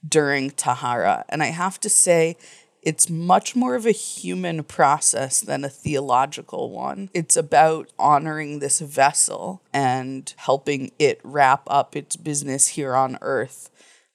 during 0.08 0.52
Tahara. 0.52 1.26
And 1.30 1.44
I 1.44 1.48
have 1.48 1.80
to 1.82 1.90
say, 1.90 2.38
It's 2.86 3.10
much 3.10 3.56
more 3.56 3.74
of 3.74 3.88
a 3.88 3.92
human 3.92 4.64
process 4.64 5.40
than 5.40 5.66
a 5.66 5.70
theological 5.70 6.70
one. 6.70 7.10
It's 7.16 7.36
about 7.36 7.92
honoring 7.98 8.60
this 8.60 8.80
vessel 8.80 9.64
and 9.74 10.32
helping 10.38 10.92
it 11.00 11.20
wrap 11.24 11.64
up 11.66 11.96
its 11.96 12.16
business 12.16 12.70
here 12.70 12.96
on 12.96 13.18
earth 13.22 13.72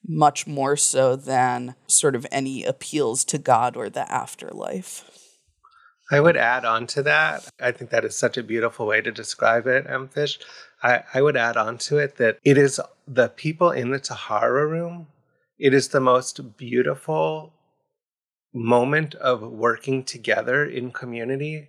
much 0.06 0.46
more 0.46 0.76
so 0.76 1.16
than 1.16 1.74
sort 1.86 2.14
of 2.14 2.26
any 2.30 2.64
appeals 2.64 3.24
to 3.24 3.38
God 3.38 3.76
or 3.76 3.90
the 3.90 4.10
afterlife. 4.10 5.04
I 6.10 6.20
would 6.20 6.36
add 6.36 6.64
on 6.64 6.86
to 6.88 7.02
that. 7.02 7.48
I 7.60 7.72
think 7.72 7.90
that 7.90 8.04
is 8.04 8.16
such 8.16 8.36
a 8.36 8.42
beautiful 8.42 8.86
way 8.86 9.00
to 9.00 9.12
describe 9.12 9.66
it, 9.66 9.86
EmFish. 9.86 10.38
I, 10.82 11.02
I 11.12 11.22
would 11.22 11.36
add 11.36 11.56
on 11.56 11.78
to 11.78 11.98
it 11.98 12.16
that 12.16 12.38
it 12.44 12.56
is 12.56 12.80
the 13.06 13.28
people 13.28 13.70
in 13.70 13.90
the 13.90 13.98
Tahara 13.98 14.66
room, 14.66 15.08
it 15.58 15.74
is 15.74 15.88
the 15.88 16.00
most 16.00 16.56
beautiful 16.56 17.52
moment 18.52 19.14
of 19.16 19.42
working 19.42 20.04
together 20.04 20.64
in 20.64 20.90
community 20.90 21.68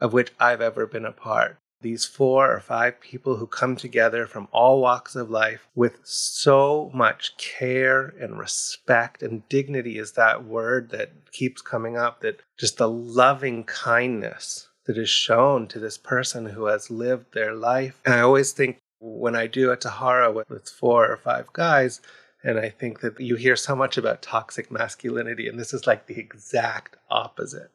of 0.00 0.12
which 0.12 0.32
I've 0.38 0.60
ever 0.60 0.86
been 0.86 1.04
a 1.04 1.12
part. 1.12 1.58
These 1.80 2.06
four 2.06 2.52
or 2.52 2.58
five 2.58 3.00
people 3.00 3.36
who 3.36 3.46
come 3.46 3.76
together 3.76 4.26
from 4.26 4.48
all 4.50 4.80
walks 4.80 5.14
of 5.14 5.30
life 5.30 5.68
with 5.76 6.00
so 6.02 6.90
much 6.92 7.36
care 7.36 8.12
and 8.20 8.38
respect 8.38 9.22
and 9.22 9.48
dignity 9.48 9.98
is 9.98 10.12
that 10.12 10.44
word 10.44 10.90
that 10.90 11.12
keeps 11.30 11.62
coming 11.62 11.96
up 11.96 12.20
that 12.20 12.40
just 12.56 12.78
the 12.78 12.88
loving 12.88 13.62
kindness 13.62 14.68
that 14.86 14.98
is 14.98 15.08
shown 15.08 15.68
to 15.68 15.78
this 15.78 15.98
person 15.98 16.46
who 16.46 16.64
has 16.64 16.90
lived 16.90 17.32
their 17.32 17.54
life. 17.54 18.00
And 18.04 18.14
i 18.14 18.20
always 18.20 18.50
think 18.52 18.78
when 19.00 19.36
i 19.36 19.46
do 19.46 19.70
a 19.70 19.76
tahara 19.76 20.32
with, 20.32 20.50
with 20.50 20.68
four 20.68 21.06
or 21.08 21.16
five 21.16 21.52
guys 21.52 22.00
and 22.42 22.58
i 22.58 22.68
think 22.68 23.00
that 23.00 23.18
you 23.20 23.36
hear 23.36 23.56
so 23.56 23.74
much 23.74 23.96
about 23.96 24.22
toxic 24.22 24.70
masculinity 24.70 25.48
and 25.48 25.58
this 25.58 25.72
is 25.72 25.86
like 25.86 26.06
the 26.06 26.18
exact 26.18 26.96
opposite 27.10 27.70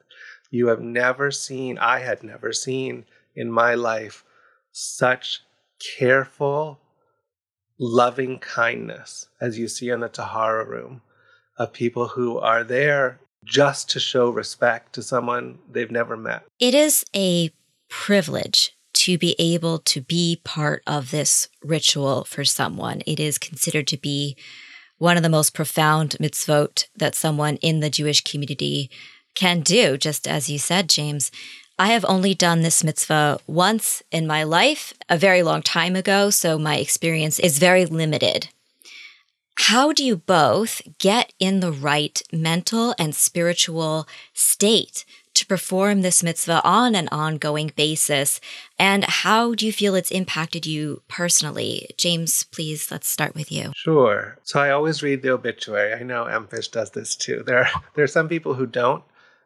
you 0.52 0.68
have 0.68 0.82
never 0.82 1.32
seen 1.32 1.78
i 1.78 2.00
had 2.00 2.24
never 2.24 2.54
seen 2.54 3.06
in 3.36 3.52
my 3.52 3.74
life 3.74 4.24
such 4.72 5.42
careful, 5.98 6.80
loving 7.80 8.40
kindness 8.40 9.28
as 9.42 9.58
you 9.58 9.68
see 9.68 9.90
in 9.90 10.00
the 10.02 10.10
Tahara 10.10 10.66
room 10.66 11.02
of 11.58 11.74
people 11.74 12.10
who 12.10 12.38
are 12.38 12.64
there 12.64 13.20
just 13.44 13.90
to 13.92 14.00
show 14.00 14.30
respect 14.30 14.94
to 14.94 15.04
someone 15.04 15.60
they've 15.70 15.92
never 15.92 16.16
met. 16.16 16.44
It 16.60 16.74
is 16.74 17.04
a 17.16 17.52
privilege 17.90 18.73
to 19.04 19.18
be 19.18 19.36
able 19.38 19.80
to 19.80 20.00
be 20.00 20.40
part 20.46 20.82
of 20.88 21.12
this 21.12 21.50
ritual 21.62 22.24
for 22.24 22.46
someone. 22.46 23.02
It 23.06 23.20
is 23.20 23.38
considered 23.38 23.86
to 23.88 23.98
be 23.98 24.38
one 24.98 25.18
of 25.18 25.24
the 25.24 25.30
most 25.30 25.54
profound 25.54 26.12
mitzvot 26.22 26.88
that 26.96 27.14
someone 27.14 27.58
in 27.58 27.82
the 27.82 27.90
Jewish 27.90 28.22
community 28.22 28.90
can 29.36 29.60
do, 29.60 29.98
just 29.98 30.26
as 30.26 30.50
you 30.50 30.58
said, 30.58 30.88
James. 30.88 31.32
I 31.78 31.88
have 31.88 32.06
only 32.08 32.34
done 32.34 32.62
this 32.62 32.82
mitzvah 32.82 33.42
once 33.46 34.04
in 34.10 34.26
my 34.26 34.44
life, 34.44 34.94
a 35.10 35.18
very 35.18 35.44
long 35.44 35.62
time 35.62 35.98
ago, 35.98 36.30
so 36.30 36.58
my 36.58 36.78
experience 36.78 37.40
is 37.40 37.60
very 37.60 37.86
limited. 37.86 38.48
How 39.58 39.92
do 39.92 40.06
you 40.06 40.16
both 40.16 40.82
get 40.98 41.34
in 41.40 41.60
the 41.60 41.74
right 41.74 42.22
mental 42.32 42.96
and 42.98 43.14
spiritual 43.14 44.08
state 44.34 45.04
to 45.36 45.46
perform 45.46 46.02
this 46.02 46.24
mitzvah 46.24 46.62
on 46.64 46.96
an 46.96 47.08
ongoing 47.12 47.72
basis? 47.76 48.40
And 48.78 49.04
how 49.06 49.54
do 49.54 49.66
you 49.66 49.74
feel 49.74 49.96
it's 49.96 50.12
impacted 50.12 50.66
you 50.66 51.02
personally? 51.08 51.90
James, 51.98 52.44
please, 52.44 52.92
let's 52.92 53.08
start 53.08 53.36
with 53.36 53.52
you. 53.52 53.72
Sure. 53.76 54.38
So 54.44 54.60
I 54.60 54.70
always 54.72 55.04
read 55.04 55.22
the 55.22 55.32
obituary. 55.32 55.94
I 55.94 56.04
know 56.04 56.26
EmFish 56.26 56.72
does 56.72 56.92
this 56.92 57.16
too. 57.16 57.44
There, 57.46 57.70
there 57.96 58.04
are 58.04 58.08
some 58.08 58.30
people 58.30 58.54
who 58.54 58.66
don't 58.66 59.04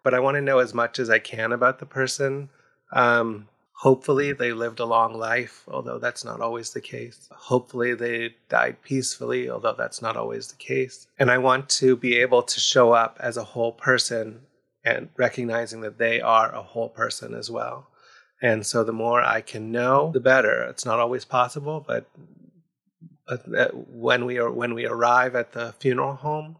but 0.08 0.13
I 0.13 0.22
want 0.22 0.36
to 0.36 0.41
know 0.41 0.60
as 0.60 0.74
much 0.74 1.00
as 1.00 1.10
I 1.10 1.20
can 1.20 1.51
about 1.51 1.79
the 1.79 1.86
person. 1.86 2.48
Um, 2.94 3.50
hopefully, 3.74 4.32
they 4.32 4.53
lived 4.53 4.79
a 4.79 4.86
long 4.86 5.13
life, 5.13 5.65
although 5.67 6.00
that's 6.00 6.24
not 6.24 6.39
always 6.39 6.72
the 6.72 6.79
case. 6.79 7.27
Hopefully, 7.29 7.94
they 7.94 8.36
died 8.48 8.82
peacefully, 8.84 9.50
although 9.50 9.75
that's 9.77 10.01
not 10.01 10.15
always 10.15 10.48
the 10.48 10.56
case. 10.56 11.08
And 11.20 11.29
I 11.29 11.38
want 11.39 11.67
to 11.82 11.98
be 11.98 12.15
able 12.15 12.41
to 12.44 12.58
show 12.58 12.94
up 12.94 13.17
as 13.20 13.36
a 13.36 13.44
whole 13.44 13.74
person 13.74 14.39
and 14.88 15.10
recognizing 15.17 15.82
that 15.82 15.98
they 15.98 16.22
are 16.22 16.53
a 16.53 16.62
whole 16.62 16.89
person 16.89 17.34
as 17.34 17.51
well. 17.51 17.88
And 18.41 18.65
so 18.65 18.84
the 18.84 18.94
more 18.94 19.22
I 19.22 19.41
can 19.41 19.72
know, 19.72 20.12
the 20.13 20.20
better. 20.20 20.63
It's 20.63 20.86
not 20.86 21.00
always 21.00 21.25
possible, 21.25 21.84
but 21.86 22.06
uh, 23.27 23.67
when 23.74 24.25
we 24.25 24.38
are 24.38 24.51
when 24.51 24.74
we 24.74 24.86
arrive 24.86 25.36
at 25.36 25.51
the 25.51 25.74
funeral 25.79 26.15
home, 26.15 26.58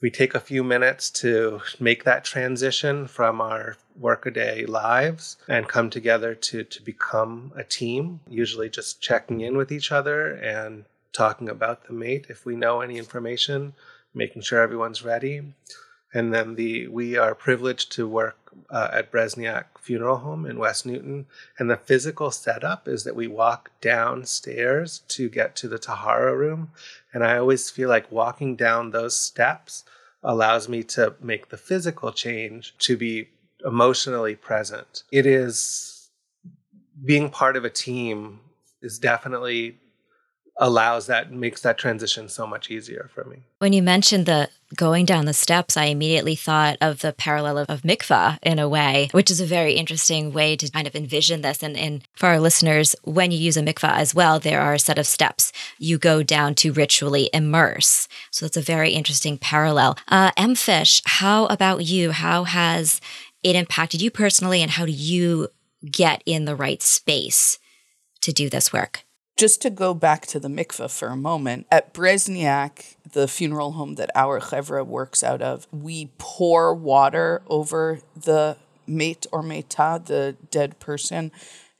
we 0.00 0.10
take 0.10 0.34
a 0.34 0.40
few 0.40 0.62
minutes 0.62 1.10
to 1.10 1.60
make 1.80 2.04
that 2.04 2.24
transition 2.24 3.08
from 3.08 3.40
our 3.40 3.76
workaday 3.98 4.64
lives 4.64 5.36
and 5.48 5.66
come 5.66 5.90
together 5.90 6.34
to, 6.34 6.62
to 6.62 6.82
become 6.82 7.52
a 7.56 7.64
team, 7.64 8.20
usually 8.28 8.68
just 8.68 9.00
checking 9.00 9.40
in 9.40 9.56
with 9.56 9.72
each 9.72 9.90
other 9.90 10.34
and 10.34 10.84
talking 11.12 11.48
about 11.48 11.86
the 11.86 11.92
mate 11.92 12.26
if 12.28 12.46
we 12.46 12.54
know 12.54 12.80
any 12.80 12.96
information, 12.96 13.72
making 14.14 14.42
sure 14.42 14.60
everyone's 14.60 15.04
ready. 15.04 15.42
And 16.14 16.32
then 16.32 16.54
the 16.54 16.88
we 16.88 17.16
are 17.16 17.34
privileged 17.34 17.92
to 17.92 18.08
work 18.08 18.36
uh, 18.70 18.88
at 18.92 19.12
Brezniak 19.12 19.64
Funeral 19.80 20.18
Home 20.18 20.46
in 20.46 20.58
West 20.58 20.86
Newton. 20.86 21.26
And 21.58 21.70
the 21.70 21.76
physical 21.76 22.30
setup 22.30 22.88
is 22.88 23.04
that 23.04 23.16
we 23.16 23.26
walk 23.26 23.70
downstairs 23.80 25.02
to 25.08 25.28
get 25.28 25.54
to 25.56 25.68
the 25.68 25.78
Tahara 25.78 26.36
room. 26.36 26.70
And 27.12 27.24
I 27.24 27.36
always 27.36 27.70
feel 27.70 27.88
like 27.88 28.10
walking 28.10 28.56
down 28.56 28.90
those 28.90 29.16
steps 29.16 29.84
allows 30.22 30.68
me 30.68 30.82
to 30.82 31.14
make 31.20 31.48
the 31.48 31.56
physical 31.56 32.12
change 32.12 32.74
to 32.78 32.96
be 32.96 33.28
emotionally 33.64 34.34
present. 34.34 35.04
It 35.12 35.26
is 35.26 36.10
being 37.04 37.30
part 37.30 37.56
of 37.56 37.64
a 37.64 37.70
team 37.70 38.40
is 38.82 38.98
definitely 38.98 39.78
allows 40.58 41.06
that 41.06 41.32
makes 41.32 41.62
that 41.62 41.78
transition 41.78 42.28
so 42.28 42.46
much 42.46 42.70
easier 42.70 43.08
for 43.14 43.24
me. 43.24 43.38
When 43.58 43.72
you 43.72 43.82
mentioned 43.82 44.26
the 44.26 44.48
going 44.74 45.06
down 45.06 45.24
the 45.24 45.32
steps, 45.32 45.76
I 45.76 45.84
immediately 45.84 46.34
thought 46.34 46.76
of 46.80 47.00
the 47.00 47.12
parallel 47.12 47.58
of, 47.58 47.70
of 47.70 47.82
mikvah 47.82 48.38
in 48.42 48.58
a 48.58 48.68
way, 48.68 49.08
which 49.12 49.30
is 49.30 49.40
a 49.40 49.46
very 49.46 49.74
interesting 49.74 50.32
way 50.32 50.56
to 50.56 50.70
kind 50.70 50.86
of 50.86 50.94
envision 50.94 51.40
this. 51.40 51.62
And, 51.62 51.76
and 51.76 52.06
for 52.14 52.26
our 52.26 52.40
listeners, 52.40 52.94
when 53.04 53.30
you 53.30 53.38
use 53.38 53.56
a 53.56 53.62
mikvah 53.62 53.96
as 53.96 54.14
well, 54.14 54.38
there 54.38 54.60
are 54.60 54.74
a 54.74 54.78
set 54.78 54.98
of 54.98 55.06
steps 55.06 55.52
you 55.78 55.96
go 55.96 56.22
down 56.22 56.54
to 56.56 56.72
ritually 56.72 57.30
immerse. 57.32 58.08
So 58.30 58.44
that's 58.44 58.56
a 58.56 58.62
very 58.62 58.90
interesting 58.90 59.38
parallel. 59.38 59.96
Uh, 60.08 60.32
Fish, 60.56 61.00
how 61.06 61.46
about 61.46 61.84
you? 61.84 62.10
How 62.10 62.44
has 62.44 63.00
it 63.42 63.54
impacted 63.54 64.02
you 64.02 64.10
personally, 64.10 64.60
and 64.60 64.72
how 64.72 64.84
do 64.84 64.92
you 64.92 65.48
get 65.90 66.22
in 66.26 66.44
the 66.44 66.56
right 66.56 66.82
space 66.82 67.58
to 68.22 68.32
do 68.32 68.50
this 68.50 68.72
work? 68.72 69.04
Just 69.38 69.62
to 69.62 69.70
go 69.70 69.94
back 69.94 70.26
to 70.26 70.40
the 70.40 70.48
mikveh 70.48 70.90
for 70.90 71.06
a 71.10 71.16
moment, 71.16 71.68
at 71.70 71.94
Brezniak, 71.94 72.96
the 73.12 73.28
funeral 73.28 73.70
home 73.70 73.94
that 73.94 74.10
our 74.16 74.40
chevra 74.40 74.84
works 74.84 75.22
out 75.22 75.40
of, 75.40 75.68
we 75.70 76.10
pour 76.18 76.74
water 76.74 77.42
over 77.46 78.00
the 78.20 78.56
mate 78.84 79.28
or 79.30 79.44
meta, 79.44 80.02
the 80.04 80.34
dead 80.50 80.80
person, 80.80 81.30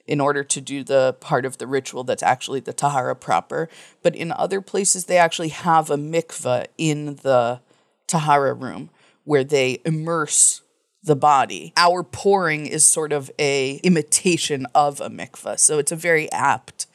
in 0.07 0.21
order 0.21 0.45
to 0.45 0.61
do 0.61 0.85
the 0.85 1.17
part 1.19 1.45
of 1.45 1.59
the 1.59 1.67
ritual 1.67 2.05
that's 2.05 2.23
actually 2.23 2.61
the 2.61 2.73
tahara 2.73 3.17
proper. 3.17 3.69
But 4.05 4.15
in 4.15 4.31
other 4.31 4.61
places, 4.61 5.07
they 5.07 5.19
actually 5.19 5.49
have 5.49 5.91
a 5.91 5.97
mikveh 5.97 6.67
in 6.79 7.17
the 7.17 7.59
tahara 8.07 8.55
room 8.55 8.91
where 9.25 9.43
they 9.43 9.81
immerse 9.85 10.63
the 11.03 11.17
body. 11.17 11.73
Our 11.77 12.05
pouring 12.05 12.67
is 12.67 12.87
sort 12.87 13.13
of 13.13 13.33
a 13.37 13.81
imitation 13.83 14.67
of 14.77 15.01
a 15.01 15.11
mikveh, 15.11 15.59
so 15.59 15.79
it's 15.79 15.91
a 15.91 15.97
very 15.97 16.31
apt 16.31 16.87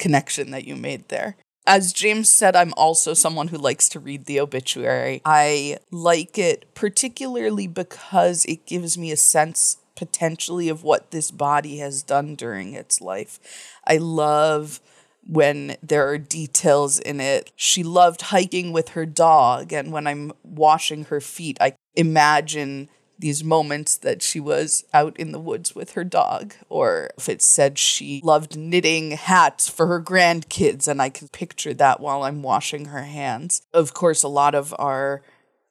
connection 0.00 0.50
that 0.50 0.64
you 0.64 0.74
made 0.74 1.08
there. 1.08 1.36
As 1.66 1.92
James 1.92 2.32
said, 2.32 2.56
I'm 2.56 2.74
also 2.76 3.14
someone 3.14 3.48
who 3.48 3.58
likes 3.58 3.88
to 3.90 4.00
read 4.00 4.24
the 4.24 4.40
obituary. 4.40 5.20
I 5.24 5.76
like 5.92 6.38
it 6.38 6.74
particularly 6.74 7.68
because 7.68 8.44
it 8.46 8.66
gives 8.66 8.98
me 8.98 9.12
a 9.12 9.16
sense 9.16 9.76
potentially 9.94 10.68
of 10.70 10.82
what 10.82 11.10
this 11.10 11.30
body 11.30 11.76
has 11.76 12.02
done 12.02 12.34
during 12.34 12.72
its 12.72 13.00
life. 13.00 13.38
I 13.86 13.98
love 13.98 14.80
when 15.26 15.76
there 15.82 16.08
are 16.08 16.18
details 16.18 16.98
in 16.98 17.20
it. 17.20 17.52
She 17.54 17.82
loved 17.82 18.22
hiking 18.22 18.72
with 18.72 18.90
her 18.90 19.04
dog, 19.04 19.72
and 19.72 19.92
when 19.92 20.06
I'm 20.06 20.32
washing 20.42 21.04
her 21.04 21.20
feet, 21.20 21.58
I 21.60 21.74
imagine 21.94 22.88
these 23.20 23.44
moments 23.44 23.96
that 23.98 24.22
she 24.22 24.40
was 24.40 24.84
out 24.92 25.16
in 25.18 25.32
the 25.32 25.38
woods 25.38 25.74
with 25.74 25.92
her 25.92 26.04
dog, 26.04 26.54
or 26.68 27.10
if 27.16 27.28
it 27.28 27.42
said 27.42 27.78
she 27.78 28.20
loved 28.24 28.56
knitting 28.56 29.12
hats 29.12 29.68
for 29.68 29.86
her 29.86 30.02
grandkids, 30.02 30.88
and 30.88 31.00
I 31.00 31.10
can 31.10 31.28
picture 31.28 31.74
that 31.74 32.00
while 32.00 32.22
I'm 32.22 32.42
washing 32.42 32.86
her 32.86 33.02
hands. 33.02 33.62
Of 33.72 33.94
course, 33.94 34.22
a 34.22 34.28
lot 34.28 34.54
of 34.54 34.74
our 34.78 35.22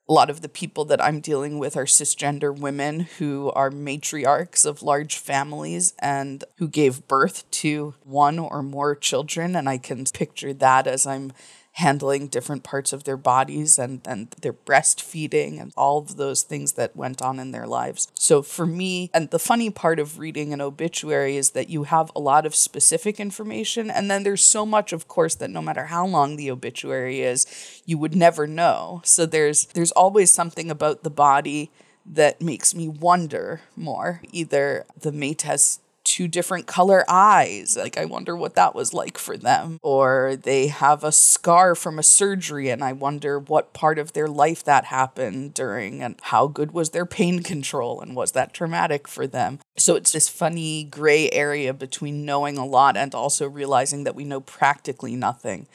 a 0.09 0.13
lot 0.13 0.31
of 0.31 0.41
the 0.41 0.49
people 0.49 0.85
that 0.85 1.03
I'm 1.03 1.19
dealing 1.19 1.59
with 1.59 1.77
are 1.77 1.85
cisgender 1.85 2.57
women 2.57 3.01
who 3.19 3.51
are 3.51 3.69
matriarchs 3.69 4.65
of 4.65 4.81
large 4.81 5.17
families 5.17 5.93
and 5.99 6.43
who 6.57 6.67
gave 6.67 7.07
birth 7.07 7.49
to 7.51 7.93
one 8.03 8.39
or 8.39 8.63
more 8.63 8.95
children. 8.95 9.55
And 9.55 9.69
I 9.69 9.77
can 9.77 10.05
picture 10.05 10.51
that 10.51 10.87
as 10.87 11.05
I'm 11.05 11.31
handling 11.79 12.27
different 12.27 12.63
parts 12.63 12.93
of 12.93 13.05
their 13.05 13.17
bodies 13.17 13.79
and, 13.79 14.01
and 14.05 14.29
their 14.41 14.53
breastfeeding 14.53 15.59
and 15.61 15.71
all 15.75 15.97
of 15.97 16.17
those 16.17 16.43
things 16.43 16.73
that 16.73 16.95
went 16.95 17.21
on 17.21 17.39
in 17.39 17.51
their 17.51 17.65
lives. 17.65 18.07
So 18.13 18.41
for 18.41 18.65
me, 18.65 19.09
and 19.13 19.29
the 19.29 19.39
funny 19.39 19.69
part 19.69 19.99
of 19.99 20.19
reading 20.19 20.53
an 20.53 20.61
obituary 20.61 21.37
is 21.37 21.51
that 21.51 21.69
you 21.69 21.83
have 21.83 22.11
a 22.15 22.19
lot 22.19 22.45
of 22.45 22.53
specific 22.53 23.19
information, 23.19 23.89
and 23.89 24.11
then 24.11 24.23
there's 24.23 24.43
so 24.43 24.65
much, 24.65 24.93
of 24.93 25.07
course, 25.07 25.35
that 25.35 25.49
no 25.49 25.61
matter 25.61 25.85
how 25.85 26.05
long 26.05 26.35
the 26.35 26.51
obituary 26.51 27.21
is, 27.21 27.47
you 27.85 27.97
would 27.97 28.15
never 28.15 28.45
know. 28.45 29.01
So 29.03 29.25
there's 29.25 29.65
there's 29.67 29.91
always 29.93 30.31
something 30.31 30.69
about 30.69 31.03
the 31.03 31.09
body 31.09 31.71
that 32.05 32.41
makes 32.41 32.75
me 32.75 32.87
wonder 32.87 33.61
more. 33.75 34.21
Either 34.31 34.85
the 34.99 35.11
mate 35.11 35.43
has 35.43 35.79
two 36.09 36.27
different 36.27 36.65
color 36.65 37.05
eyes. 37.07 37.77
Like, 37.77 37.95
I 37.95 38.05
wonder 38.05 38.35
what 38.35 38.55
that 38.55 38.73
was 38.73 38.95
like 38.95 39.19
for 39.19 39.37
them. 39.37 39.77
Or 39.83 40.35
they 40.35 40.65
have 40.67 41.03
a 41.03 41.11
scar 41.11 41.75
from 41.75 41.99
a 41.99 42.03
surgery, 42.03 42.69
and 42.69 42.83
I 42.83 42.93
wonder 42.93 43.37
what 43.37 43.73
part 43.73 43.99
of 43.99 44.13
their 44.13 44.27
life 44.27 44.63
that 44.63 44.85
happened 44.85 45.53
during, 45.53 46.01
and 46.01 46.15
how 46.23 46.47
good 46.47 46.71
was 46.71 46.89
their 46.89 47.05
pain 47.05 47.43
control, 47.43 48.01
and 48.01 48.15
was 48.15 48.31
that 48.31 48.55
traumatic 48.55 49.07
for 49.07 49.27
them. 49.27 49.59
So 49.77 49.95
it's 49.95 50.11
this 50.11 50.27
funny 50.27 50.83
gray 50.83 51.29
area 51.29 51.75
between 51.75 52.25
knowing 52.25 52.57
a 52.57 52.65
lot 52.65 52.97
and 52.97 53.13
also 53.13 53.47
realizing 53.47 54.03
that 54.05 54.15
we 54.15 54.23
know 54.23 54.41
practically 54.41 55.15
nothing 55.15 55.67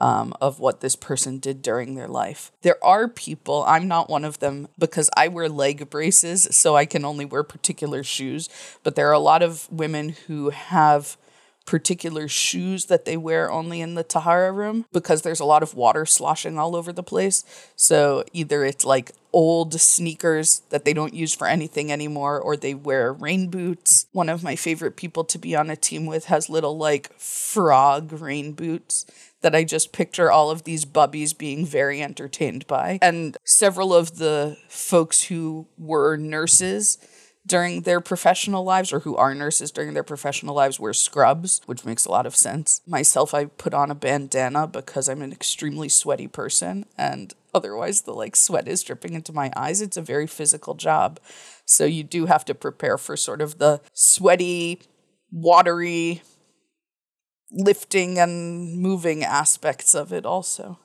um, 0.00 0.32
of 0.40 0.60
what 0.60 0.80
this 0.80 0.96
person 0.96 1.38
did 1.38 1.62
during 1.62 1.94
their 1.94 2.08
life. 2.08 2.52
There 2.62 2.82
are 2.84 3.08
people, 3.08 3.64
I'm 3.66 3.88
not 3.88 4.08
one 4.08 4.24
of 4.24 4.38
them 4.38 4.68
because 4.78 5.10
I 5.16 5.28
wear 5.28 5.48
leg 5.48 5.90
braces, 5.90 6.48
so 6.50 6.76
I 6.76 6.86
can 6.86 7.04
only 7.04 7.24
wear 7.24 7.42
particular 7.42 8.02
shoes, 8.02 8.48
but 8.82 8.94
there 8.94 9.08
are 9.08 9.12
a 9.12 9.18
lot 9.18 9.42
of 9.42 9.70
women 9.70 10.10
who 10.26 10.50
have 10.50 11.16
particular 11.68 12.26
shoes 12.28 12.86
that 12.86 13.04
they 13.04 13.14
wear 13.14 13.50
only 13.52 13.82
in 13.82 13.94
the 13.94 14.02
Tahara 14.02 14.50
room 14.50 14.86
because 14.90 15.20
there's 15.20 15.38
a 15.38 15.44
lot 15.44 15.62
of 15.62 15.74
water 15.74 16.06
sloshing 16.06 16.58
all 16.58 16.74
over 16.74 16.94
the 16.94 17.02
place. 17.02 17.44
So 17.76 18.24
either 18.32 18.64
it's 18.64 18.86
like 18.86 19.12
old 19.34 19.78
sneakers 19.78 20.62
that 20.70 20.86
they 20.86 20.94
don't 20.94 21.12
use 21.12 21.34
for 21.34 21.46
anything 21.46 21.92
anymore 21.92 22.40
or 22.40 22.56
they 22.56 22.72
wear 22.72 23.12
rain 23.12 23.50
boots. 23.50 24.06
One 24.12 24.30
of 24.30 24.42
my 24.42 24.56
favorite 24.56 24.96
people 24.96 25.24
to 25.24 25.36
be 25.38 25.54
on 25.54 25.68
a 25.68 25.76
team 25.76 26.06
with 26.06 26.24
has 26.24 26.48
little 26.48 26.78
like 26.78 27.12
frog 27.18 28.12
rain 28.12 28.52
boots 28.52 29.04
that 29.40 29.54
I 29.54 29.64
just 29.64 29.92
picture 29.92 30.30
all 30.30 30.50
of 30.50 30.64
these 30.64 30.84
bubbies 30.84 31.36
being 31.36 31.64
very 31.64 32.02
entertained 32.02 32.66
by. 32.66 32.98
And 33.00 33.36
several 33.44 33.94
of 33.94 34.18
the 34.18 34.56
folks 34.68 35.24
who 35.24 35.66
were 35.78 36.16
nurses 36.16 36.98
during 37.46 37.82
their 37.82 38.00
professional 38.00 38.62
lives 38.62 38.92
or 38.92 39.00
who 39.00 39.16
are 39.16 39.34
nurses 39.34 39.70
during 39.70 39.94
their 39.94 40.02
professional 40.02 40.54
lives 40.54 40.78
wear 40.78 40.92
scrubs, 40.92 41.62
which 41.66 41.84
makes 41.84 42.04
a 42.04 42.10
lot 42.10 42.26
of 42.26 42.36
sense. 42.36 42.82
Myself, 42.86 43.32
I 43.32 43.46
put 43.46 43.72
on 43.72 43.90
a 43.90 43.94
bandana 43.94 44.66
because 44.66 45.08
I'm 45.08 45.22
an 45.22 45.32
extremely 45.32 45.88
sweaty 45.88 46.28
person 46.28 46.84
and 46.96 47.32
otherwise 47.54 48.02
the 48.02 48.12
like 48.12 48.36
sweat 48.36 48.68
is 48.68 48.82
dripping 48.82 49.14
into 49.14 49.32
my 49.32 49.50
eyes. 49.56 49.80
It's 49.80 49.96
a 49.96 50.02
very 50.02 50.26
physical 50.26 50.74
job. 50.74 51.18
So 51.64 51.84
you 51.84 52.04
do 52.04 52.26
have 52.26 52.44
to 52.46 52.54
prepare 52.54 52.98
for 52.98 53.16
sort 53.16 53.40
of 53.40 53.58
the 53.58 53.80
sweaty, 53.94 54.82
watery 55.32 56.22
lifting 57.50 58.18
and 58.18 58.78
moving 58.78 59.24
aspects 59.24 59.94
of 59.94 60.12
it 60.12 60.26
also. 60.26 60.78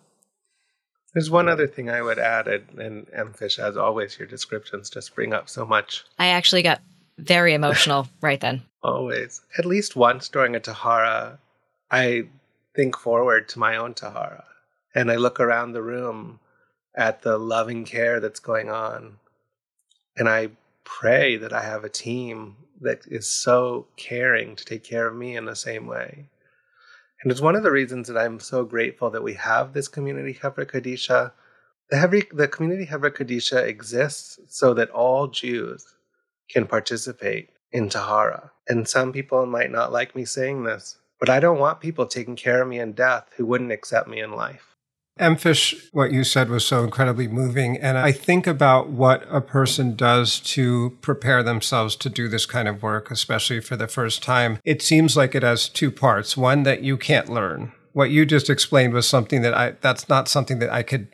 There's 1.14 1.30
one 1.30 1.48
other 1.48 1.68
thing 1.68 1.90
I 1.90 2.02
would 2.02 2.18
add, 2.18 2.48
and, 2.48 3.08
and 3.14 3.36
Fish, 3.36 3.60
as 3.60 3.78
always, 3.78 4.18
your 4.18 4.28
descriptions 4.28 4.90
just 4.90 5.14
bring 5.14 5.34
up 5.34 5.48
so 5.48 5.66
much. 5.66 6.04
I 6.18 6.28
actually 6.28 6.64
got 6.64 6.82
very 7.20 7.54
emotional 7.54 8.08
right 8.22 8.40
then. 8.40 8.64
Always. 8.82 9.42
At 9.58 9.66
least 9.66 9.96
once 9.96 10.28
during 10.28 10.56
a 10.56 10.60
Tahara, 10.60 11.38
I 11.92 12.28
think 12.76 12.98
forward 12.98 13.48
to 13.50 13.60
my 13.60 13.76
own 13.76 13.94
Tahara 13.94 14.46
and 14.96 15.12
I 15.12 15.16
look 15.16 15.40
around 15.40 15.72
the 15.72 15.82
room 15.82 16.40
at 16.96 17.22
the 17.22 17.38
loving 17.38 17.86
care 17.86 18.20
that's 18.20 18.40
going 18.40 18.70
on. 18.70 19.18
And 20.16 20.30
I 20.30 20.50
pray 20.84 21.38
that 21.38 21.54
I 21.54 21.64
have 21.64 21.84
a 21.84 21.90
team 21.90 22.56
that 22.82 23.06
is 23.08 23.28
so 23.28 23.88
caring 23.96 24.56
to 24.56 24.66
take 24.66 24.84
care 24.84 25.08
of 25.08 25.16
me 25.16 25.36
in 25.36 25.46
the 25.46 25.56
same 25.56 25.88
way. 25.88 26.30
And 27.24 27.32
it's 27.32 27.42
one 27.42 27.56
of 27.56 27.64
the 27.64 27.72
reasons 27.72 28.10
that 28.10 28.18
I'm 28.18 28.40
so 28.40 28.66
grateful 28.66 29.10
that 29.12 29.24
we 29.24 29.34
have 29.36 29.72
this 29.72 29.88
community 29.88 30.34
Hevra 30.34 30.66
Kadisha. 30.66 31.32
The, 31.90 31.96
Hevra, 31.96 32.24
the 32.36 32.50
community 32.50 32.86
Hevra 32.86 33.12
Kadisha 33.12 33.66
exists 33.66 34.40
so 34.50 34.74
that 34.74 34.90
all 34.90 35.28
Jews 35.28 35.86
can 36.50 36.68
participate 36.68 37.50
in 37.72 37.88
Tahara. 37.88 38.52
And 38.68 38.88
some 38.88 39.14
people 39.14 39.46
might 39.46 39.72
not 39.72 39.94
like 39.94 40.16
me 40.16 40.26
saying 40.26 40.64
this, 40.64 40.98
but 41.18 41.30
I 41.30 41.40
don't 41.40 41.60
want 41.60 41.80
people 41.80 42.06
taking 42.06 42.36
care 42.36 42.62
of 42.62 42.68
me 42.68 42.80
in 42.80 42.92
death 42.92 43.30
who 43.38 43.46
wouldn't 43.46 43.72
accept 43.72 44.10
me 44.10 44.20
in 44.20 44.34
life. 44.34 44.73
EmFish, 45.20 45.90
what 45.92 46.12
you 46.12 46.24
said 46.24 46.50
was 46.50 46.66
so 46.66 46.84
incredibly 46.84 47.28
moving. 47.28 47.78
And 47.78 47.98
I 47.98 48.12
think 48.12 48.48
about 48.48 48.90
what 48.90 49.26
a 49.30 49.42
person 49.42 49.96
does 49.96 50.40
to 50.40 50.98
prepare 51.02 51.44
themselves 51.44 51.96
to 51.98 52.10
do 52.10 52.28
this 52.28 52.46
kind 52.46 52.68
of 52.68 52.82
work, 52.82 53.12
especially 53.12 53.60
for 53.60 53.76
the 53.76 53.88
first 53.88 54.24
time. 54.24 54.60
It 54.66 54.82
seems 54.82 55.16
like 55.16 55.36
it 55.36 55.44
has 55.44 55.70
two 55.70 55.92
parts. 55.92 56.36
One 56.36 56.64
that 56.64 56.82
you 56.82 56.98
can't 56.98 57.30
learn. 57.30 57.74
What 57.92 58.10
you 58.10 58.26
just 58.26 58.50
explained 58.50 58.94
was 58.94 59.08
something 59.08 59.44
that 59.44 59.54
I, 59.54 59.76
that's 59.82 60.10
not 60.10 60.28
something 60.28 60.58
that 60.60 60.72
I 60.72 60.82
could 60.82 61.10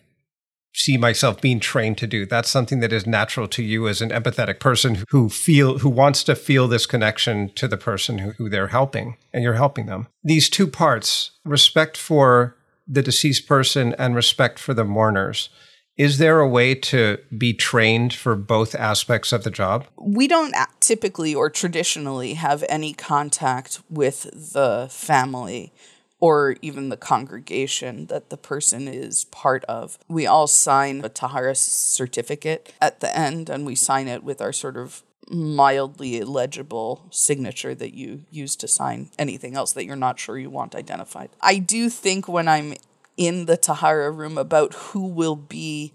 see 0.73 0.97
myself 0.97 1.41
being 1.41 1.59
trained 1.59 1.97
to 1.97 2.07
do. 2.07 2.25
That's 2.25 2.49
something 2.49 2.79
that 2.79 2.93
is 2.93 3.05
natural 3.05 3.47
to 3.49 3.63
you 3.63 3.87
as 3.87 4.01
an 4.01 4.11
empathetic 4.11 4.59
person 4.59 5.03
who 5.09 5.27
feel 5.27 5.79
who 5.79 5.89
wants 5.89 6.23
to 6.25 6.35
feel 6.35 6.67
this 6.67 6.85
connection 6.85 7.49
to 7.55 7.67
the 7.67 7.75
person 7.75 8.19
who, 8.19 8.31
who 8.31 8.49
they're 8.49 8.67
helping 8.67 9.17
and 9.33 9.43
you're 9.43 9.55
helping 9.55 9.87
them. 9.87 10.07
These 10.23 10.49
two 10.49 10.67
parts, 10.67 11.31
respect 11.43 11.97
for 11.97 12.55
the 12.89 13.03
deceased 13.03 13.47
person 13.47 13.93
and 13.99 14.15
respect 14.15 14.59
for 14.59 14.73
the 14.73 14.83
mourners. 14.83 15.49
Is 15.95 16.17
there 16.17 16.39
a 16.39 16.47
way 16.47 16.75
to 16.75 17.19
be 17.37 17.53
trained 17.53 18.13
for 18.13 18.35
both 18.35 18.73
aspects 18.73 19.31
of 19.31 19.43
the 19.43 19.51
job? 19.51 19.85
We 19.97 20.27
don't 20.27 20.55
typically 20.79 21.35
or 21.35 21.49
traditionally 21.49 22.35
have 22.35 22.63
any 22.69 22.93
contact 22.93 23.81
with 23.89 24.53
the 24.53 24.87
family 24.89 25.73
or 26.21 26.55
even 26.61 26.89
the 26.89 26.97
congregation 26.97 28.07
that 28.07 28.29
the 28.29 28.37
person 28.37 28.87
is 28.87 29.25
part 29.25 29.63
of. 29.65 29.97
We 30.07 30.25
all 30.25 30.47
sign 30.47 31.03
a 31.03 31.09
Tahara 31.09 31.55
certificate 31.55 32.73
at 32.81 32.99
the 32.99 33.15
end, 33.17 33.49
and 33.49 33.65
we 33.65 33.75
sign 33.75 34.07
it 34.07 34.23
with 34.23 34.41
our 34.41 34.51
sort 34.51 34.77
of 34.77 35.03
mildly 35.29 36.17
illegible 36.17 37.05
signature 37.11 37.75
that 37.75 37.93
you 37.93 38.25
use 38.31 38.55
to 38.57 38.67
sign 38.67 39.09
anything 39.17 39.55
else 39.55 39.73
that 39.73 39.85
you're 39.85 39.95
not 39.95 40.19
sure 40.19 40.37
you 40.37 40.49
want 40.49 40.75
identified. 40.75 41.29
I 41.41 41.57
do 41.57 41.89
think 41.89 42.27
when 42.27 42.47
I'm 42.47 42.73
in 43.15 43.45
the 43.45 43.57
Tahara 43.57 44.11
room 44.11 44.37
about 44.37 44.73
who 44.73 45.05
will 45.05 45.35
be 45.35 45.93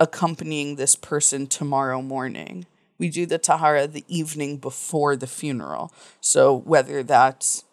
accompanying 0.00 0.76
this 0.76 0.96
person 0.96 1.46
tomorrow 1.46 2.02
morning. 2.02 2.66
We 2.98 3.10
do 3.10 3.26
the 3.26 3.38
Tahara 3.38 3.86
the 3.86 4.04
evening 4.08 4.58
before 4.58 5.16
the 5.16 5.26
funeral. 5.26 5.92
So 6.20 6.56
whether 6.56 7.02
that's 7.02 7.64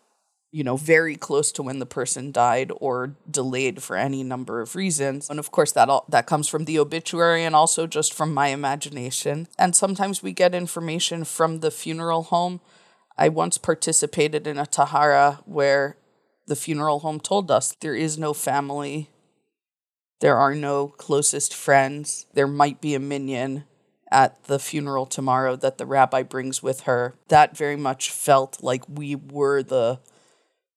you 0.52 0.64
know, 0.64 0.78
very 0.78 1.16
close 1.16 1.52
to 1.52 1.64
when 1.64 1.80
the 1.80 1.86
person 1.86 2.32
died 2.32 2.72
or 2.78 3.16
delayed 3.30 3.84
for 3.84 3.98
any 3.98 4.24
number 4.24 4.62
of 4.62 4.76
reasons. 4.76 5.30
And 5.30 5.38
of 5.40 5.52
course 5.52 5.72
that 5.74 5.90
all 5.90 6.06
that 6.08 6.28
comes 6.28 6.48
from 6.48 6.66
the 6.66 6.80
obituary 6.80 7.44
and 7.44 7.56
also 7.56 7.88
just 7.88 8.14
from 8.14 8.34
my 8.34 8.48
imagination. 8.48 9.48
And 9.58 9.76
sometimes 9.76 10.24
we 10.24 10.32
get 10.32 10.56
information 10.56 11.26
from 11.26 11.60
the 11.60 11.72
funeral 11.72 12.24
home. 12.24 12.62
I 13.18 13.30
once 13.30 13.58
participated 13.58 14.48
in 14.48 14.58
a 14.58 14.66
tahara 14.66 15.42
where 15.46 15.98
the 16.48 16.56
funeral 16.56 17.00
home 17.00 17.20
told 17.20 17.52
us 17.52 17.76
there 17.82 17.96
is 17.96 18.18
no 18.18 18.34
family. 18.34 19.10
There 20.22 20.38
are 20.38 20.56
no 20.56 20.88
closest 20.88 21.54
friends. 21.54 22.28
There 22.34 22.48
might 22.48 22.80
be 22.82 22.96
a 22.96 23.00
minyan 23.00 23.66
at 24.12 24.46
the 24.46 24.60
funeral 24.60 25.06
tomorrow 25.06 25.56
that 25.58 25.78
the 25.78 25.86
rabbi 25.86 26.24
brings 26.24 26.64
with 26.64 26.82
her. 26.82 27.16
That 27.28 27.58
very 27.58 27.76
much 27.76 28.12
felt 28.12 28.64
like 28.64 28.84
we 28.88 29.16
were 29.16 29.64
the 29.64 30.00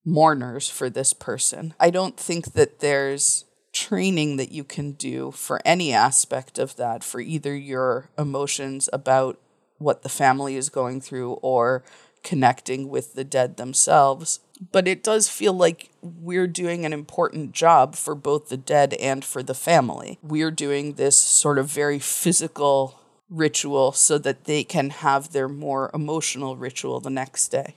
mourners 0.09 0.71
for 0.71 0.89
this 0.89 1.13
person. 1.13 1.75
I 1.79 1.91
don't 1.91 2.17
think 2.17 2.55
that 2.55 2.81
there's 2.81 3.45
training 3.73 4.39
that 4.39 4.51
you 4.51 4.65
can 4.65 4.93
do 4.93 5.31
for 5.31 5.61
any 5.65 5.93
aspect 5.93 6.59
of 6.59 6.77
that, 6.77 7.05
for 7.05 7.21
either 7.21 7.55
your 7.55 8.09
emotions 8.17 8.89
about 8.93 9.39
what 9.77 10.03
the 10.03 10.09
family 10.09 10.57
is 10.57 10.71
going 10.71 11.01
through 11.01 11.33
or 11.35 11.85
connecting 12.25 12.89
with 12.89 13.15
the 13.15 13.23
dead 13.23 13.57
themselves. 13.57 14.41
But 14.73 14.89
it 14.89 15.05
does 15.05 15.29
feel 15.29 15.53
like 15.53 15.91
we're 16.03 16.49
doing 16.49 16.85
an 16.85 16.93
important 16.93 17.53
job 17.53 17.95
for 17.95 18.15
both 18.15 18.49
the 18.49 18.57
dead 18.57 18.95
and 18.95 19.25
for 19.25 19.43
the 19.43 19.55
family. 19.55 20.19
We're 20.23 20.51
doing 20.51 20.95
this 20.95 21.17
sort 21.17 21.59
of 21.59 21.67
very 21.67 21.99
physical 21.99 23.01
ritual 23.31 23.93
so 23.93 24.17
that 24.19 24.45
they 24.45 24.65
can 24.65 24.91
have 24.91 25.33
their 25.33 25.49
more 25.49 25.91
emotional 25.93 26.57
ritual 26.57 26.99
the 26.99 27.11
next 27.11 27.49
day. 27.49 27.77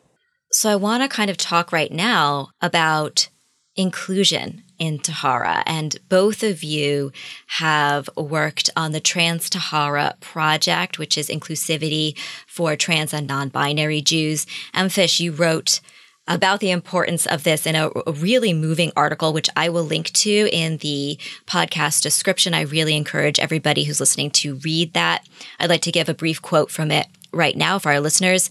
So 0.51 0.69
I 0.69 0.75
want 0.75 1.01
to 1.01 1.09
kind 1.09 1.29
of 1.29 1.37
talk 1.37 1.71
right 1.71 1.91
now 1.91 2.49
about 2.61 3.29
inclusion 3.75 4.63
in 4.77 4.99
Tahara. 4.99 5.63
And 5.65 5.95
both 6.09 6.43
of 6.43 6.61
you 6.63 7.11
have 7.47 8.09
worked 8.17 8.69
on 8.75 8.91
the 8.91 8.99
Trans 8.99 9.49
Tahara 9.49 10.15
project, 10.19 10.99
which 10.99 11.17
is 11.17 11.29
inclusivity 11.29 12.17
for 12.47 12.75
trans 12.75 13.13
and 13.13 13.27
non 13.27 13.49
binary 13.49 14.01
Jews. 14.01 14.45
EmFish, 14.75 15.19
you 15.19 15.31
wrote 15.31 15.79
about 16.27 16.59
the 16.59 16.71
importance 16.71 17.25
of 17.25 17.43
this 17.43 17.65
in 17.65 17.75
a, 17.75 17.89
really 18.07 18.53
moving 18.53 18.91
article, 18.95 19.33
which 19.33 19.49
I 19.55 19.69
will 19.69 19.83
link 19.83 20.11
to 20.13 20.49
in 20.51 20.77
the 20.77 21.17
podcast 21.45 22.01
description. 22.01 22.53
I 22.53 22.61
really 22.61 22.95
encourage 22.95 23.39
everybody 23.39 23.85
who's 23.85 23.99
listening 23.99 24.31
to 24.31 24.55
read 24.55 24.93
that. 24.93 25.27
I'd 25.59 25.69
like 25.69 25.81
to 25.81 25.91
give 25.91 26.09
a 26.09 26.13
brief 26.13 26.41
quote 26.41 26.71
from 26.71 26.91
it 26.91 27.07
right 27.31 27.55
now 27.55 27.79
for 27.79 27.91
our 27.91 27.99
listeners. 27.99 28.49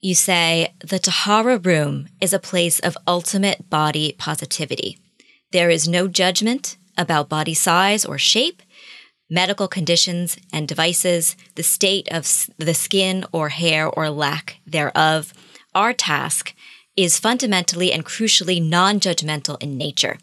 You 0.00 0.14
say, 0.14 0.74
The 0.80 0.98
Tahara 0.98 1.58
room 1.58 2.08
is 2.20 2.32
a 2.32 2.38
place 2.38 2.78
of 2.80 2.98
ultimate 3.06 3.70
body 3.70 4.14
positivity. 4.18 4.98
There 5.52 5.70
is 5.70 5.88
no 5.88 6.06
judgment 6.06 6.76
about 6.98 7.28
body 7.28 7.54
size 7.54 8.04
or 8.04 8.18
shape, 8.18 8.62
medical 9.30 9.68
conditions 9.68 10.36
and 10.52 10.68
devices, 10.68 11.36
the 11.54 11.62
state 11.62 12.08
of 12.10 12.48
the 12.58 12.74
skin 12.74 13.24
or 13.32 13.48
hair 13.48 13.88
or 13.88 14.10
lack 14.10 14.58
thereof. 14.66 15.32
Our 15.74 15.92
task 15.92 16.54
is 16.96 17.18
fundamentally 17.18 17.92
and 17.92 18.04
crucially 18.04 18.62
non 18.62 19.00
judgmental 19.00 19.62
in 19.62 19.76
nature. 19.76 20.18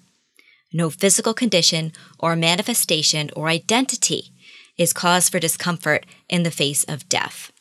No 0.71 0.89
physical 0.89 1.33
condition 1.33 1.93
or 2.19 2.35
manifestation 2.35 3.29
or 3.35 3.47
identity 3.47 4.31
is 4.77 4.93
cause 4.93 5.29
for 5.29 5.39
discomfort 5.39 6.05
in 6.29 6.43
the 6.43 6.51
face 6.51 6.83
of 6.85 7.07
death. 7.09 7.52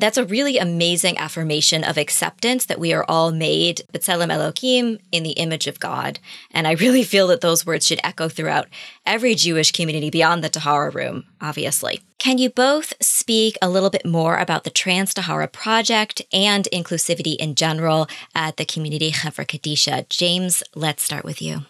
That's 0.00 0.18
a 0.18 0.24
really 0.24 0.58
amazing 0.58 1.18
affirmation 1.18 1.84
of 1.84 1.96
acceptance 1.96 2.66
that 2.66 2.80
we 2.80 2.92
are 2.92 3.04
all 3.08 3.30
made 3.30 3.82
B'Tselem 3.92 4.30
Elohim 4.30 4.98
in 5.12 5.22
the 5.22 5.32
image 5.32 5.68
of 5.68 5.78
God. 5.78 6.18
And 6.50 6.66
I 6.66 6.72
really 6.72 7.04
feel 7.04 7.28
that 7.28 7.42
those 7.42 7.64
words 7.64 7.86
should 7.86 8.00
echo 8.02 8.28
throughout 8.28 8.66
every 9.06 9.36
Jewish 9.36 9.70
community 9.70 10.10
beyond 10.10 10.42
the 10.42 10.48
Tahara 10.48 10.90
room, 10.90 11.24
obviously. 11.40 12.00
Can 12.18 12.38
you 12.38 12.50
both 12.50 12.92
speak 13.00 13.56
a 13.62 13.68
little 13.68 13.90
bit 13.90 14.04
more 14.04 14.36
about 14.38 14.64
the 14.64 14.70
Trans 14.70 15.14
Tahara 15.14 15.46
project 15.46 16.22
and 16.32 16.66
inclusivity 16.72 17.36
in 17.36 17.54
general 17.54 18.08
at 18.34 18.56
the 18.56 18.64
community 18.64 19.12
Chevra 19.12 19.46
Kadisha? 19.46 20.08
James, 20.08 20.64
let's 20.74 21.04
start 21.04 21.24
with 21.24 21.40
you. 21.40 21.60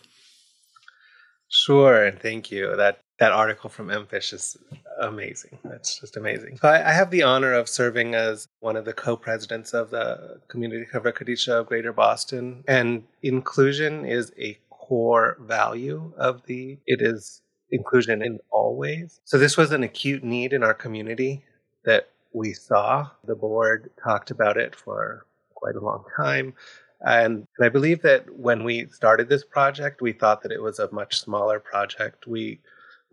Sure, 1.50 2.10
thank 2.10 2.50
you. 2.50 2.74
That 2.74 3.03
that 3.24 3.32
article 3.32 3.70
from 3.70 3.88
EmFish 3.88 4.34
is 4.34 4.58
amazing. 5.00 5.56
That's 5.64 5.98
just 5.98 6.18
amazing. 6.18 6.58
So 6.58 6.68
I, 6.68 6.90
I, 6.90 6.92
have 6.92 7.10
the 7.10 7.22
honor 7.22 7.54
of 7.54 7.70
serving 7.70 8.14
as 8.14 8.48
one 8.60 8.76
of 8.76 8.84
the 8.84 8.92
co-presidents 8.92 9.72
of 9.72 9.88
the 9.88 10.40
Community 10.48 10.84
Chevra 10.92 11.10
Kadisha 11.10 11.60
of 11.60 11.66
Greater 11.66 11.94
Boston, 11.94 12.62
and 12.68 13.02
inclusion 13.22 14.04
is 14.04 14.30
a 14.38 14.58
core 14.68 15.38
value 15.40 16.12
of 16.18 16.42
the. 16.44 16.76
It 16.86 17.00
is 17.00 17.40
inclusion 17.70 18.20
in 18.20 18.40
all 18.50 18.76
ways. 18.76 19.20
So 19.24 19.38
this 19.38 19.56
was 19.56 19.72
an 19.72 19.82
acute 19.82 20.22
need 20.22 20.52
in 20.52 20.62
our 20.62 20.74
community 20.74 21.42
that 21.86 22.10
we 22.34 22.52
saw. 22.52 23.08
The 23.24 23.34
board 23.34 23.90
talked 24.02 24.30
about 24.30 24.58
it 24.58 24.76
for 24.76 25.24
quite 25.54 25.76
a 25.76 25.80
long 25.80 26.04
time. 26.14 26.52
And 27.00 27.46
I 27.58 27.70
believe 27.70 28.02
that 28.02 28.38
when 28.38 28.64
we 28.64 28.86
started 28.88 29.30
this 29.30 29.44
project, 29.44 30.02
we 30.02 30.12
thought 30.12 30.42
that 30.42 30.52
it 30.52 30.62
was 30.62 30.78
a 30.78 30.92
much 30.92 31.20
smaller 31.20 31.58
project. 31.58 32.26
We 32.26 32.60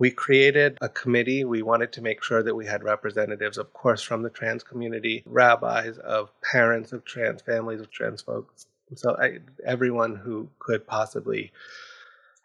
we 0.02 0.10
created 0.10 0.80
a 0.82 0.90
committee. 0.90 1.44
We 1.46 1.62
wanted 1.62 1.92
to 1.92 2.02
make 2.02 2.24
sure 2.24 2.42
that 2.42 2.56
we 2.56 2.66
had 2.66 2.84
representatives, 2.84 3.60
of 3.60 3.72
course, 3.74 4.02
from 4.02 4.24
the 4.24 4.32
trans 4.32 4.64
community, 4.64 5.22
rabbis, 5.28 6.00
of 6.00 6.32
parents 6.42 6.92
of 6.92 7.06
trans 7.06 7.44
families, 7.44 7.82
of 7.82 7.92
trans 7.92 8.24
folks. 8.24 8.66
So 8.96 9.16
I, 9.22 9.38
everyone 9.64 10.16
who 10.16 10.50
could 10.58 10.88
possibly 10.88 11.52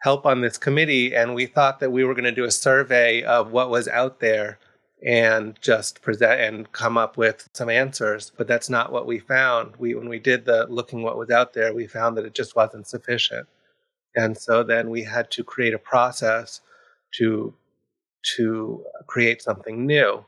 help 0.01 0.27
on 0.27 0.41
this 0.41 0.59
committee. 0.59 1.15
And 1.15 1.33
we 1.33 1.47
thought 1.47 1.79
that 1.79 1.91
we 1.91 2.03
were 2.03 2.13
going 2.13 2.25
to 2.25 2.31
do 2.31 2.43
a 2.43 2.51
survey 2.51 3.23
of 3.23 3.51
what 3.51 3.71
was 3.71 3.87
out 3.87 4.19
there 4.19 4.59
and 5.03 5.57
just 5.59 6.03
present 6.03 6.39
and 6.39 6.71
come 6.73 6.95
up 6.95 7.17
with 7.17 7.47
some 7.53 7.69
answers 7.69 8.31
but 8.35 8.47
that's 8.47 8.67
not 8.67 8.91
what 8.91 9.05
we 9.05 9.19
found 9.19 9.75
we 9.77 9.93
when 9.93 10.09
we 10.09 10.17
did 10.17 10.43
the 10.43 10.65
looking 10.71 11.03
what 11.03 11.19
was 11.19 11.29
out 11.29 11.53
there 11.53 11.71
we 11.71 11.85
found 11.85 12.17
that 12.17 12.25
it 12.25 12.33
just 12.33 12.55
wasn't 12.55 12.87
sufficient 12.87 13.47
and 14.15 14.35
so 14.35 14.63
then 14.63 14.89
we 14.89 15.03
had 15.03 15.29
to 15.29 15.43
create 15.43 15.75
a 15.75 15.77
process 15.77 16.61
to 17.15 17.53
to 18.35 18.83
create 19.05 19.41
something 19.41 19.85
new 19.85 20.25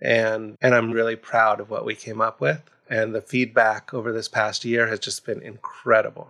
and 0.00 0.56
and 0.60 0.74
I'm 0.74 0.90
really 0.90 1.16
proud 1.16 1.60
of 1.60 1.70
what 1.70 1.84
we 1.84 1.94
came 1.94 2.20
up 2.20 2.40
with 2.40 2.62
and 2.88 3.14
the 3.14 3.20
feedback 3.20 3.94
over 3.94 4.12
this 4.12 4.28
past 4.28 4.64
year 4.64 4.86
has 4.88 4.98
just 4.98 5.24
been 5.24 5.40
incredible. 5.40 6.28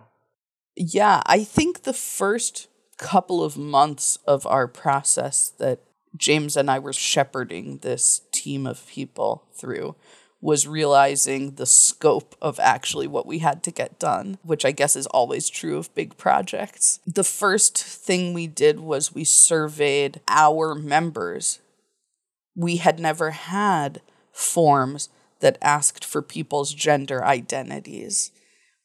Yeah, 0.75 1.21
I 1.25 1.43
think 1.43 1.83
the 1.83 1.93
first 1.93 2.67
couple 2.97 3.43
of 3.43 3.57
months 3.57 4.17
of 4.25 4.45
our 4.47 4.67
process 4.67 5.51
that 5.57 5.79
James 6.15 6.55
and 6.55 6.69
I 6.69 6.79
were 6.79 6.93
shepherding 6.93 7.79
this 7.79 8.21
team 8.31 8.65
of 8.65 8.87
people 8.87 9.43
through 9.53 9.95
was 10.43 10.67
realizing 10.67 11.51
the 11.51 11.65
scope 11.65 12.35
of 12.41 12.59
actually 12.59 13.07
what 13.07 13.25
we 13.25 13.39
had 13.39 13.63
to 13.63 13.71
get 13.71 13.97
done, 13.97 14.37
which 14.43 14.65
I 14.65 14.73
guess 14.73 14.93
is 14.97 15.07
always 15.07 15.49
true 15.49 15.77
of 15.77 15.95
big 15.95 16.17
projects. 16.17 16.99
The 17.07 17.23
first 17.23 17.81
thing 17.81 18.33
we 18.33 18.47
did 18.47 18.81
was 18.81 19.15
we 19.15 19.23
surveyed 19.23 20.19
our 20.27 20.75
members. 20.75 21.59
We 22.57 22.75
had 22.75 22.99
never 22.99 23.31
had 23.31 24.01
forms 24.33 25.07
that 25.39 25.57
asked 25.61 26.03
for 26.03 26.21
people's 26.21 26.73
gender 26.73 27.23
identities. 27.23 28.31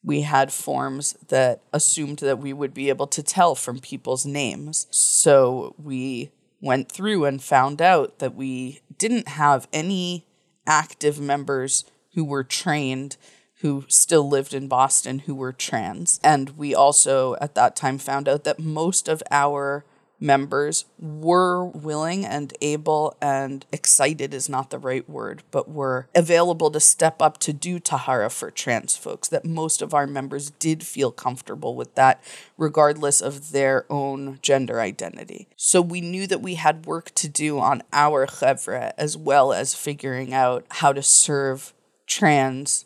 We 0.01 0.21
had 0.21 0.53
forms 0.53 1.17
that 1.27 1.59
assumed 1.73 2.19
that 2.19 2.39
we 2.39 2.53
would 2.53 2.73
be 2.73 2.87
able 2.87 3.07
to 3.07 3.21
tell 3.21 3.53
from 3.53 3.79
people's 3.79 4.25
names. 4.25 4.87
So 4.91 5.75
we 5.77 6.31
went 6.61 6.89
through 6.89 7.25
and 7.25 7.43
found 7.43 7.81
out 7.81 8.19
that 8.19 8.33
we 8.33 8.79
didn't 8.97 9.27
have 9.27 9.67
any 9.73 10.25
active 10.69 11.19
members 11.19 11.83
who 12.13 12.23
were 12.23 12.43
trained 12.43 13.17
who 13.61 13.83
still 13.89 14.27
lived 14.27 14.53
in 14.53 14.69
Boston 14.69 15.19
who 15.19 15.35
were 15.35 15.51
trans. 15.51 16.17
And 16.23 16.51
we 16.51 16.73
also 16.73 17.35
at 17.41 17.55
that 17.55 17.75
time 17.75 17.97
found 17.97 18.29
out 18.29 18.45
that 18.45 18.59
most 18.59 19.09
of 19.09 19.21
our 19.31 19.83
members 20.19 20.85
were 20.99 21.65
willing 21.65 22.25
and 22.25 22.53
able 22.61 23.15
and 23.21 23.65
excited 23.71 24.33
is 24.33 24.49
not 24.49 24.69
the 24.69 24.79
right 24.79 25.09
word, 25.09 25.43
but 25.51 25.69
were 25.69 26.07
available 26.13 26.69
to 26.71 26.79
step 26.79 27.21
up 27.21 27.37
to 27.39 27.53
do 27.53 27.79
Tahara 27.79 28.29
for 28.29 28.51
trans 28.51 28.95
folks. 28.97 29.27
That 29.27 29.45
most 29.45 29.81
of 29.81 29.93
our 29.93 30.07
members 30.07 30.51
did 30.51 30.83
feel 30.83 31.11
comfortable 31.11 31.75
with 31.75 31.95
that, 31.95 32.23
regardless 32.57 33.21
of 33.21 33.51
their 33.51 33.85
own 33.89 34.39
gender 34.41 34.79
identity. 34.79 35.47
So 35.55 35.81
we 35.81 36.01
knew 36.01 36.27
that 36.27 36.41
we 36.41 36.55
had 36.55 36.85
work 36.85 37.13
to 37.15 37.29
do 37.29 37.59
on 37.59 37.83
our 37.93 38.27
chevra 38.27 38.93
as 38.97 39.15
well 39.15 39.53
as 39.53 39.73
figuring 39.75 40.33
out 40.33 40.65
how 40.69 40.93
to 40.93 41.01
serve 41.01 41.73
trans 42.07 42.85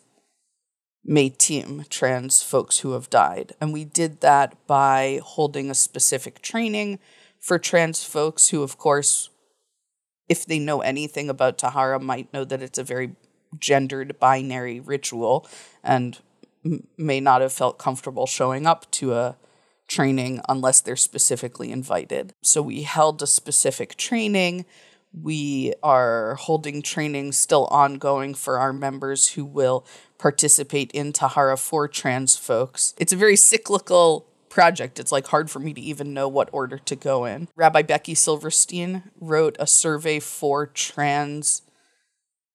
Metim, 1.06 1.86
trans 1.90 2.42
folks 2.42 2.78
who 2.78 2.92
have 2.92 3.10
died. 3.10 3.52
And 3.60 3.72
we 3.72 3.84
did 3.84 4.20
that 4.22 4.66
by 4.66 5.20
holding 5.22 5.70
a 5.70 5.74
specific 5.74 6.40
training 6.40 6.98
for 7.44 7.58
trans 7.58 8.02
folks 8.02 8.48
who, 8.48 8.62
of 8.62 8.78
course, 8.78 9.28
if 10.30 10.46
they 10.46 10.58
know 10.58 10.80
anything 10.80 11.28
about 11.28 11.58
Tahara, 11.58 12.00
might 12.00 12.32
know 12.32 12.42
that 12.42 12.62
it's 12.62 12.78
a 12.78 12.82
very 12.82 13.16
gendered 13.58 14.18
binary 14.18 14.80
ritual 14.80 15.46
and 15.82 16.20
may 16.96 17.20
not 17.20 17.42
have 17.42 17.52
felt 17.52 17.78
comfortable 17.78 18.26
showing 18.26 18.66
up 18.66 18.90
to 18.92 19.12
a 19.12 19.36
training 19.86 20.40
unless 20.48 20.80
they're 20.80 20.96
specifically 20.96 21.70
invited. 21.70 22.32
So 22.42 22.62
we 22.62 22.84
held 22.84 23.20
a 23.20 23.26
specific 23.26 23.96
training. 23.96 24.64
We 25.12 25.74
are 25.82 26.36
holding 26.36 26.80
trainings 26.80 27.36
still 27.36 27.66
ongoing 27.66 28.32
for 28.32 28.58
our 28.58 28.72
members 28.72 29.32
who 29.32 29.44
will 29.44 29.84
participate 30.16 30.90
in 30.92 31.12
Tahara 31.12 31.58
for 31.58 31.88
trans 31.88 32.38
folks. 32.38 32.94
It's 32.96 33.12
a 33.12 33.16
very 33.16 33.36
cyclical 33.36 34.30
project, 34.54 35.00
it's 35.00 35.10
like 35.10 35.26
hard 35.26 35.50
for 35.50 35.58
me 35.58 35.74
to 35.74 35.80
even 35.80 36.14
know 36.14 36.28
what 36.28 36.48
order 36.52 36.78
to 36.78 36.94
go 36.94 37.24
in. 37.24 37.48
Rabbi 37.56 37.82
Becky 37.82 38.14
Silverstein 38.14 39.02
wrote 39.20 39.56
a 39.58 39.66
survey 39.66 40.20
for 40.20 40.64
trans 40.66 41.62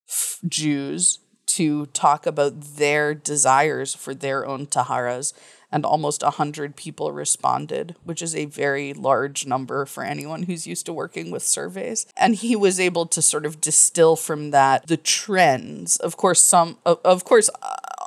f- 0.07 0.39
Jews 0.47 1.19
to 1.47 1.87
talk 1.87 2.25
about 2.25 2.61
their 2.77 3.13
desires 3.13 3.93
for 3.93 4.15
their 4.15 4.45
own 4.45 4.65
taharas 4.65 5.33
and 5.71 5.85
almost 5.85 6.23
100 6.23 6.77
people 6.77 7.11
responded, 7.11 7.95
which 8.05 8.21
is 8.21 8.33
a 8.33 8.45
very 8.45 8.93
large 8.93 9.45
number 9.45 9.85
for 9.85 10.03
anyone 10.03 10.43
who's 10.43 10.65
used 10.65 10.85
to 10.85 10.93
working 10.93 11.31
with 11.31 11.43
surveys. 11.43 12.07
And 12.15 12.33
he 12.35 12.55
was 12.55 12.79
able 12.79 13.07
to 13.07 13.21
sort 13.21 13.45
of 13.45 13.59
distill 13.59 14.15
from 14.15 14.51
that 14.51 14.87
the 14.87 14.97
trends. 14.97 15.97
Of 15.97 16.15
course, 16.15 16.41
some, 16.41 16.77
of 16.85 16.99
of 17.03 17.25
course, 17.25 17.49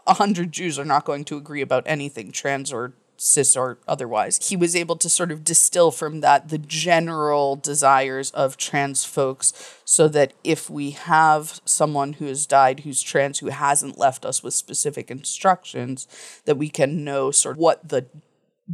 100 0.05 0.51
Jews 0.51 0.79
are 0.79 0.85
not 0.85 1.05
going 1.05 1.25
to 1.27 1.37
agree 1.37 1.61
about 1.61 1.85
anything 1.87 2.33
trans 2.33 2.73
or 2.73 2.95
cis 3.23 3.57
or 3.57 3.79
otherwise. 3.87 4.49
He 4.49 4.57
was 4.57 4.75
able 4.75 4.97
to 4.97 5.09
sort 5.09 5.31
of 5.31 5.45
distill 5.45 5.91
from 5.91 6.21
that 6.21 6.49
the 6.49 6.59
general 6.59 7.57
desires 7.57 8.31
of 8.33 8.57
trans 8.57 9.05
folks 9.05 9.79
so 9.85 10.09
that 10.09 10.33
if 10.43 10.69
we 10.69 10.91
have 10.91 11.61
someone 11.65 12.15
who 12.15 12.27
has 12.27 12.47
died 12.47 12.81
who's 12.81 13.03
trans 13.03 13.39
who 13.39 13.49
hasn't 13.49 13.99
left 13.99 14.25
us 14.25 14.43
with 14.43 14.55
specific 14.55 15.11
instructions, 15.11 16.09
that 16.45 16.57
we 16.57 16.69
can 16.69 17.05
know 17.05 17.31
sort 17.31 17.57
of 17.57 17.61
what 17.61 17.89
the 17.89 18.07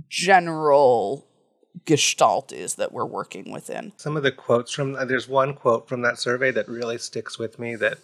general 0.08 1.26
gestalt 1.84 2.52
is 2.52 2.74
that 2.76 2.92
we're 2.92 3.04
working 3.04 3.52
within. 3.52 3.92
Some 3.96 4.16
of 4.16 4.22
the 4.22 4.32
quotes 4.32 4.72
from 4.72 4.96
uh, 4.96 5.04
there's 5.04 5.28
one 5.28 5.54
quote 5.54 5.88
from 5.88 6.02
that 6.02 6.18
survey 6.18 6.50
that 6.52 6.68
really 6.68 6.98
sticks 6.98 7.38
with 7.38 7.58
me 7.58 7.76
that 7.76 7.98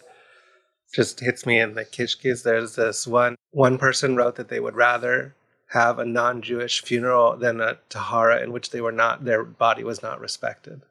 just 0.93 1.19
hits 1.19 1.45
me 1.45 1.59
in 1.59 1.73
the 1.73 1.85
kishkis. 1.85 2.43
There's 2.43 2.75
this 2.75 3.07
one 3.07 3.35
one 3.51 3.77
person 3.77 4.15
wrote 4.15 4.35
that 4.35 4.49
they 4.49 4.59
would 4.59 4.75
rather 4.75 5.35
have 5.67 5.99
a 5.99 6.05
non-Jewish 6.05 6.83
funeral 6.83 7.35
than 7.37 7.59
a 7.59 7.77
tahara 7.89 8.41
in 8.41 8.51
which 8.51 8.69
they 8.69 8.81
were 8.81 8.91
not 8.91 9.25
their 9.25 9.43
body 9.43 9.83
was 9.83 10.01
not 10.01 10.19
respected. 10.19 10.81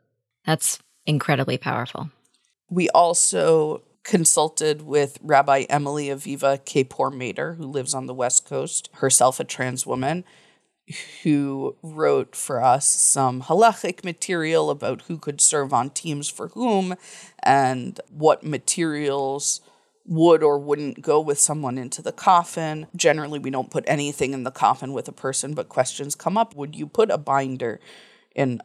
That's 0.44 0.78
incredibly 1.06 1.58
powerful. 1.58 2.10
We 2.68 2.88
also 2.90 3.82
consulted 4.02 4.82
with 4.82 5.18
Rabbi 5.22 5.64
Emily 5.70 6.06
Aviva 6.06 6.58
Kapor 6.64 7.12
Mater, 7.12 7.54
who 7.54 7.66
lives 7.66 7.94
on 7.94 8.06
the 8.06 8.14
West 8.14 8.46
Coast, 8.46 8.90
herself 8.94 9.40
a 9.40 9.44
trans 9.44 9.86
woman, 9.86 10.24
who 11.22 11.76
wrote 11.82 12.36
for 12.36 12.62
us 12.62 12.86
some 12.86 13.42
halachic 13.42 14.04
material 14.04 14.68
about 14.68 15.02
who 15.02 15.16
could 15.16 15.40
serve 15.40 15.72
on 15.72 15.88
teams 15.88 16.28
for 16.28 16.48
whom 16.48 16.94
and 17.42 18.00
what 18.10 18.44
materials 18.44 19.62
would 20.06 20.42
or 20.42 20.58
wouldn't 20.58 21.00
go 21.00 21.20
with 21.20 21.38
someone 21.38 21.78
into 21.78 22.02
the 22.02 22.12
coffin. 22.12 22.86
Generally, 22.94 23.38
we 23.38 23.50
don't 23.50 23.70
put 23.70 23.84
anything 23.86 24.34
in 24.34 24.44
the 24.44 24.50
coffin 24.50 24.92
with 24.92 25.08
a 25.08 25.12
person, 25.12 25.54
but 25.54 25.68
questions 25.68 26.14
come 26.14 26.36
up. 26.36 26.54
Would 26.54 26.76
you 26.76 26.86
put 26.86 27.10
a 27.10 27.18
binder 27.18 27.80
in 28.34 28.60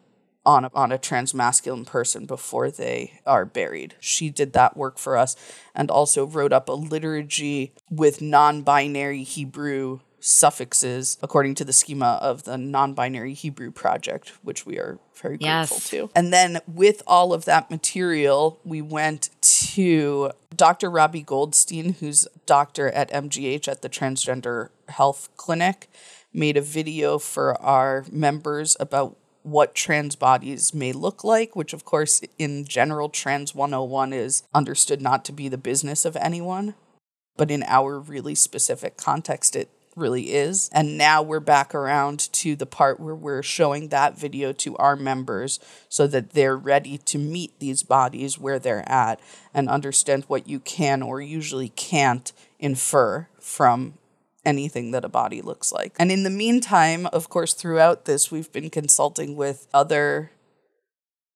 on 0.46 0.66
a, 0.66 0.72
on 0.74 0.92
a 0.92 0.98
transmasculine 0.98 1.86
person 1.86 2.26
before 2.26 2.72
they 2.72 3.20
are 3.26 3.46
buried. 3.46 3.96
She 4.00 4.30
did 4.30 4.54
that 4.54 4.76
work 4.76 4.98
for 4.98 5.18
us 5.18 5.36
and 5.76 5.92
also 5.92 6.26
wrote 6.26 6.54
up 6.54 6.70
a 6.70 6.74
liturgy 6.74 7.74
with 7.90 8.22
non-binary 8.22 9.24
Hebrew 9.24 10.00
suffixes 10.22 11.18
according 11.22 11.56
to 11.56 11.64
the 11.64 11.74
schema 11.74 12.20
of 12.22 12.44
the 12.44 12.58
non-binary 12.58 13.34
Hebrew 13.34 13.72
project, 13.72 14.34
which 14.42 14.66
we 14.66 14.78
are 14.78 15.00
very 15.22 15.38
Yes. 15.40 15.70
grateful 15.70 16.08
to. 16.08 16.12
And 16.16 16.34
then 16.34 16.60
with 16.68 17.04
all 17.06 17.34
of 17.34 17.46
that 17.46 17.70
material, 17.70 18.60
we 18.64 18.82
went 18.82 19.30
to 19.60 20.32
Dr. 20.56 20.90
Robbie 20.90 21.22
Goldstein, 21.22 21.94
who's 21.94 22.28
doctor 22.46 22.90
at 22.90 23.12
MGH 23.12 23.68
at 23.68 23.82
the 23.82 23.90
Transgender 23.90 24.70
Health 24.88 25.30
Clinic, 25.36 25.90
made 26.34 26.58
a 26.58 26.62
video 26.62 27.18
for 27.18 27.60
our 27.62 28.06
members 28.12 28.78
about 28.80 29.18
what 29.44 29.74
trans 29.74 30.16
bodies 30.16 30.74
may 30.74 30.92
look 30.92 31.24
like, 31.24 31.56
which, 31.56 31.74
of 31.74 31.86
course, 31.86 32.22
in 32.38 32.66
general, 32.66 33.10
Trans 33.10 33.56
101 33.56 34.14
is 34.14 34.44
understood 34.54 35.02
not 35.02 35.26
to 35.26 35.32
be 35.32 35.48
the 35.48 35.58
business 35.58 36.06
of 36.06 36.16
anyone. 36.18 36.76
But 37.38 37.52
in 37.52 37.64
our 37.64 38.00
really 38.00 38.36
specific 38.36 38.98
context, 38.98 39.56
it 39.56 39.70
really 40.00 40.34
is. 40.34 40.70
And 40.74 40.98
now 40.98 41.22
we're 41.22 41.40
back 41.40 41.76
around 41.76 42.32
to 42.34 42.56
the 42.56 42.66
part 42.66 43.00
where 43.00 43.16
we're 43.16 43.44
showing 43.44 43.90
that 43.90 44.18
video 44.18 44.52
to 44.54 44.76
our 44.78 44.96
members 44.96 45.60
so 45.90 46.08
that 46.08 46.32
they're 46.32 46.58
ready 46.58 46.98
to 46.98 47.18
meet 47.18 47.60
these 47.60 47.84
bodies 47.84 48.40
where 48.40 48.60
they're 48.60 48.88
at 48.90 49.20
and 49.54 49.70
understand 49.70 50.24
what 50.28 50.48
you 50.48 50.60
can 50.60 51.02
or 51.02 51.22
usually 51.22 51.70
can't 51.70 52.32
infer 52.60 53.28
from 53.40 53.94
anything 54.46 54.92
that 54.92 55.06
a 55.06 55.10
body 55.10 55.42
looks 55.42 55.72
like. 55.72 55.94
And 56.00 56.12
in 56.12 56.24
the 56.24 56.30
meantime, 56.30 57.06
of 57.08 57.30
course, 57.30 57.54
throughout 57.54 58.06
this, 58.06 58.32
we've 58.32 58.52
been 58.52 58.70
consulting 58.70 59.36
with 59.36 59.68
other 59.74 60.32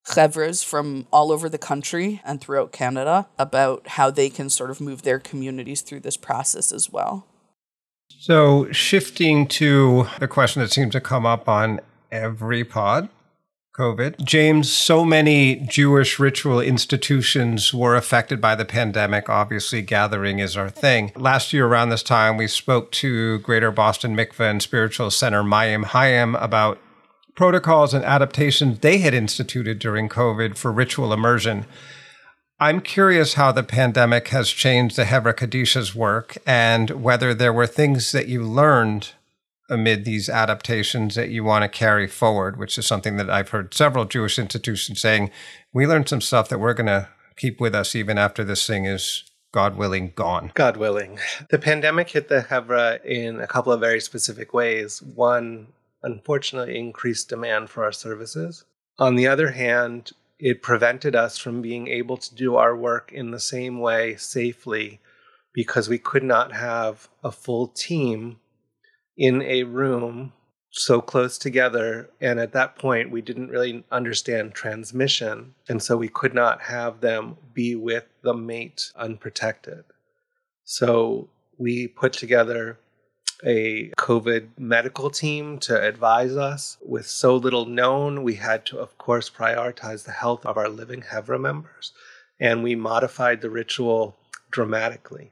chevres 0.06 0.64
from 0.64 1.08
all 1.12 1.32
over 1.32 1.48
the 1.48 1.58
country 1.58 2.22
and 2.26 2.42
throughout 2.42 2.72
Canada 2.72 3.28
about 3.38 3.88
how 3.90 4.10
they 4.10 4.30
can 4.30 4.50
sort 4.50 4.70
of 4.70 4.82
move 4.82 5.04
their 5.04 5.20
communities 5.20 5.82
through 5.82 6.02
this 6.02 6.18
process 6.18 6.72
as 6.72 6.92
well. 6.92 7.26
So, 8.20 8.72
shifting 8.72 9.48
to 9.48 10.08
the 10.20 10.28
question 10.28 10.62
that 10.62 10.72
seems 10.72 10.94
to 10.94 11.02
come 11.02 11.26
up 11.26 11.50
on 11.50 11.82
every 12.12 12.64
pod 12.64 13.10
COVID. 13.76 14.24
James, 14.24 14.72
so 14.72 15.04
many 15.04 15.56
Jewish 15.56 16.20
ritual 16.20 16.60
institutions 16.60 17.74
were 17.74 17.96
affected 17.96 18.40
by 18.40 18.54
the 18.54 18.66
pandemic. 18.66 19.30
Obviously, 19.30 19.82
gathering 19.82 20.38
is 20.38 20.56
our 20.56 20.70
thing. 20.70 21.12
Last 21.16 21.54
year, 21.54 21.66
around 21.66 21.90
this 21.90 22.04
time, 22.04 22.38
we 22.38 22.48
spoke 22.48 22.92
to 22.92 23.40
Greater 23.40 23.72
Boston 23.72 24.16
Mikveh 24.16 24.52
and 24.52 24.62
Spiritual 24.62 25.10
Center 25.10 25.42
Mayyim 25.42 25.86
Hayyim 25.86 26.40
about 26.40 26.80
protocols 27.36 27.96
and 27.96 28.06
adaptations 28.06 28.80
they 28.80 29.00
had 29.00 29.16
instituted 29.16 29.80
during 29.80 30.08
COVID 30.08 30.56
for 30.56 30.72
ritual 30.72 31.12
immersion. 31.12 31.66
I'm 32.64 32.80
curious 32.80 33.34
how 33.34 33.52
the 33.52 33.62
pandemic 33.62 34.30
has 34.30 34.50
changed 34.50 34.96
the 34.96 35.04
Hevra 35.04 35.34
Kadisha's 35.34 35.94
work 35.94 36.38
and 36.48 36.92
whether 36.92 37.34
there 37.34 37.52
were 37.52 37.68
things 37.68 38.14
that 38.14 38.30
you 38.30 38.42
learned 38.42 39.12
amid 39.70 40.06
these 40.06 40.30
adaptations 40.30 41.16
that 41.16 41.28
you 41.28 41.44
want 41.44 41.64
to 41.64 41.68
carry 41.68 42.08
forward, 42.08 42.58
which 42.58 42.78
is 42.78 42.88
something 42.88 43.18
that 43.18 43.30
I've 43.30 43.50
heard 43.50 43.74
several 43.74 44.06
Jewish 44.06 44.40
institutions 44.40 45.02
saying. 45.02 45.30
We 45.74 45.86
learned 45.86 46.08
some 46.08 46.22
stuff 46.22 46.48
that 46.48 46.60
we're 46.60 46.74
going 46.74 46.88
to 46.88 47.10
keep 47.36 47.60
with 47.60 47.76
us 47.76 47.96
even 47.96 48.18
after 48.18 48.46
this 48.46 48.66
thing 48.66 48.86
is, 48.86 49.26
God 49.52 49.76
willing, 49.76 50.14
gone. 50.16 50.54
God 50.54 50.78
willing. 50.78 51.20
The 51.50 51.60
pandemic 51.60 52.12
hit 52.12 52.30
the 52.30 52.46
Hevra 52.50 53.04
in 53.04 53.42
a 53.42 53.48
couple 53.48 53.74
of 53.74 53.82
very 53.82 54.00
specific 54.00 54.54
ways. 54.54 55.02
One, 55.02 55.68
unfortunately, 56.02 56.80
increased 56.80 57.28
demand 57.28 57.70
for 57.70 57.84
our 57.84 57.92
services. 57.92 58.64
On 59.00 59.18
the 59.18 59.28
other 59.28 59.52
hand, 59.52 60.14
it 60.40 60.62
prevented 60.62 61.16
us 61.16 61.38
from 61.38 61.62
being 61.62 61.88
able 61.88 62.18
to 62.18 62.36
do 62.36 62.56
our 62.56 62.76
work 62.76 63.12
in 63.14 63.32
the 63.32 63.40
same 63.40 63.80
way 63.80 64.16
safely 64.16 65.00
because 65.54 65.88
we 65.88 65.98
could 65.98 66.24
not 66.24 66.52
have 66.52 67.08
a 67.24 67.32
full 67.32 67.68
team 67.68 68.38
in 69.16 69.42
a 69.44 69.64
room 69.64 70.34
so 70.72 71.00
close 71.00 71.38
together. 71.38 72.10
And 72.20 72.40
at 72.40 72.54
that 72.54 72.76
point, 72.76 73.12
we 73.12 73.22
didn't 73.22 73.50
really 73.50 73.84
understand 73.92 74.56
transmission. 74.56 75.54
And 75.70 75.82
so 75.82 75.96
we 75.96 76.10
could 76.10 76.34
not 76.34 76.62
have 76.64 77.00
them 77.00 77.38
be 77.54 77.76
with 77.76 78.06
the 78.24 78.34
mate 78.34 78.92
unprotected. 78.96 79.84
So 80.64 81.30
we 81.60 81.88
put 81.88 82.14
together 82.14 82.80
a 83.46 83.90
COVID 83.98 84.50
medical 84.58 85.10
team 85.10 85.60
to 85.60 85.82
advise 85.82 86.36
us. 86.36 86.78
With 86.82 87.08
so 87.08 87.36
little 87.36 87.66
known, 87.66 88.24
we 88.24 88.36
had 88.36 88.66
to, 88.68 88.80
of 88.80 88.98
course, 88.98 89.30
prioritize 89.30 90.06
the 90.06 90.12
health 90.12 90.46
of 90.46 90.58
our 90.58 90.70
living 90.70 91.02
Hevra 91.02 91.40
members. 91.40 91.94
And 92.40 92.64
we 92.64 92.76
modified 92.76 93.42
the 93.42 93.50
ritual 93.50 94.16
dramatically. 94.52 95.32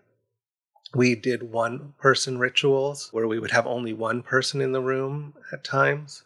We 0.93 1.15
did 1.15 1.51
one 1.51 1.93
person 1.99 2.37
rituals 2.37 3.09
where 3.11 3.27
we 3.27 3.39
would 3.39 3.51
have 3.51 3.65
only 3.65 3.93
one 3.93 4.23
person 4.23 4.61
in 4.61 4.73
the 4.73 4.81
room 4.81 5.33
at 5.51 5.63
times. 5.63 6.23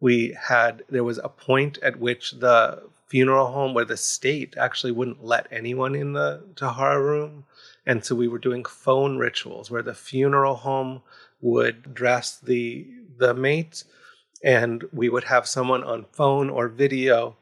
We 0.00 0.36
had, 0.48 0.84
there 0.88 1.04
was 1.04 1.18
a 1.18 1.28
point 1.28 1.78
at 1.82 1.98
which 1.98 2.32
the 2.32 2.84
funeral 3.06 3.48
home 3.48 3.74
where 3.74 3.84
the 3.84 3.96
state 3.96 4.54
actually 4.56 4.92
wouldn't 4.92 5.24
let 5.24 5.46
anyone 5.50 5.94
in 5.94 6.12
the 6.12 6.42
Tahara 6.56 7.02
room. 7.02 7.44
And 7.88 8.04
so 8.04 8.14
we 8.14 8.28
were 8.28 8.38
doing 8.38 8.66
phone 8.66 9.16
rituals 9.16 9.70
where 9.70 9.82
the 9.82 9.94
funeral 9.94 10.56
home 10.56 11.00
would 11.40 11.94
dress 11.94 12.38
the 12.38 12.86
the 13.16 13.32
mates 13.32 13.84
and 14.44 14.84
we 14.92 15.08
would 15.08 15.24
have 15.24 15.48
someone 15.48 15.82
on 15.82 16.04
phone 16.12 16.50
or 16.50 16.68
video 16.68 17.36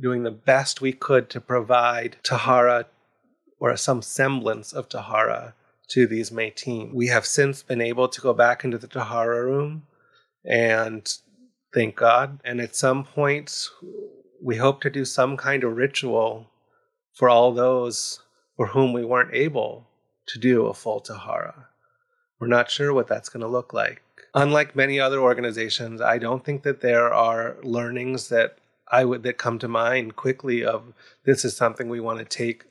doing 0.00 0.24
the 0.24 0.30
best 0.32 0.80
we 0.80 0.92
could 0.92 1.30
to 1.30 1.40
provide 1.40 2.16
tahara 2.24 2.86
or 3.60 3.76
some 3.76 4.02
semblance 4.02 4.72
of 4.72 4.88
tahara 4.88 5.54
to 5.88 6.08
these 6.08 6.32
team. 6.56 6.92
We 6.92 7.06
have 7.06 7.24
since 7.24 7.62
been 7.62 7.80
able 7.80 8.08
to 8.08 8.20
go 8.20 8.34
back 8.34 8.64
into 8.64 8.78
the 8.78 8.88
tahara 8.88 9.44
room 9.44 9.86
and 10.44 11.16
thank 11.72 11.94
God. 11.94 12.40
And 12.44 12.60
at 12.60 12.74
some 12.74 13.04
point, 13.04 13.68
we 14.42 14.56
hope 14.56 14.80
to 14.80 14.90
do 14.90 15.04
some 15.04 15.36
kind 15.36 15.62
of 15.62 15.76
ritual 15.76 16.50
for 17.14 17.30
all 17.30 17.52
those 17.52 18.20
for 18.56 18.66
whom 18.66 18.92
we 18.92 19.04
weren't 19.04 19.32
able 19.32 19.86
to 20.26 20.38
do 20.38 20.66
a 20.66 20.74
full 20.74 21.00
tahara. 21.00 21.68
We're 22.40 22.48
not 22.48 22.70
sure 22.70 22.92
what 22.92 23.06
that's 23.06 23.28
going 23.28 23.42
to 23.42 23.46
look 23.46 23.72
like. 23.72 24.02
Unlike 24.34 24.74
many 24.74 24.98
other 24.98 25.20
organizations, 25.20 26.00
I 26.00 26.18
don't 26.18 26.44
think 26.44 26.62
that 26.62 26.80
there 26.80 27.12
are 27.12 27.56
learnings 27.62 28.28
that 28.30 28.58
I 28.90 29.04
would 29.04 29.22
that 29.22 29.38
come 29.38 29.58
to 29.60 29.68
mind 29.68 30.16
quickly 30.16 30.64
of 30.64 30.92
this 31.24 31.44
is 31.44 31.56
something 31.56 31.88
we 31.88 32.00
want 32.00 32.18
to 32.18 32.24
take. 32.24 32.64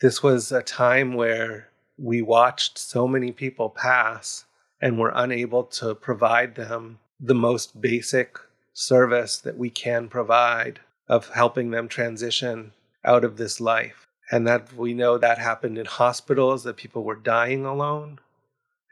This 0.00 0.22
was 0.22 0.50
a 0.50 0.62
time 0.62 1.14
where 1.14 1.68
we 1.96 2.22
watched 2.22 2.76
so 2.76 3.06
many 3.06 3.32
people 3.32 3.70
pass 3.70 4.44
and 4.80 4.98
were 4.98 5.12
unable 5.14 5.64
to 5.64 5.94
provide 5.94 6.54
them 6.54 6.98
the 7.20 7.34
most 7.34 7.80
basic 7.80 8.38
service 8.72 9.38
that 9.38 9.56
we 9.56 9.70
can 9.70 10.08
provide 10.08 10.80
of 11.08 11.30
helping 11.30 11.70
them 11.70 11.88
transition 11.88 12.72
out 13.04 13.24
of 13.24 13.36
this 13.36 13.60
life. 13.60 14.07
And 14.30 14.46
that 14.46 14.72
we 14.74 14.94
know 14.94 15.16
that 15.18 15.38
happened 15.38 15.78
in 15.78 15.86
hospitals, 15.86 16.64
that 16.64 16.76
people 16.76 17.04
were 17.04 17.16
dying 17.16 17.64
alone. 17.64 18.18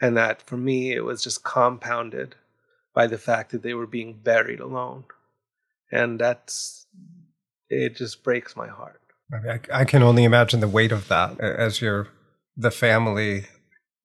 And 0.00 0.16
that 0.16 0.42
for 0.42 0.56
me, 0.56 0.92
it 0.92 1.04
was 1.04 1.22
just 1.22 1.44
compounded 1.44 2.34
by 2.94 3.06
the 3.06 3.18
fact 3.18 3.52
that 3.52 3.62
they 3.62 3.74
were 3.74 3.86
being 3.86 4.14
buried 4.14 4.60
alone. 4.60 5.04
And 5.92 6.18
that's, 6.18 6.86
it 7.68 7.96
just 7.96 8.22
breaks 8.22 8.56
my 8.56 8.68
heart. 8.68 9.00
I, 9.32 9.38
mean, 9.40 9.60
I, 9.72 9.80
I 9.80 9.84
can 9.84 10.02
only 10.02 10.24
imagine 10.24 10.60
the 10.60 10.68
weight 10.68 10.92
of 10.92 11.08
that 11.08 11.40
as 11.40 11.80
you're 11.80 12.08
the 12.56 12.70
family, 12.70 13.46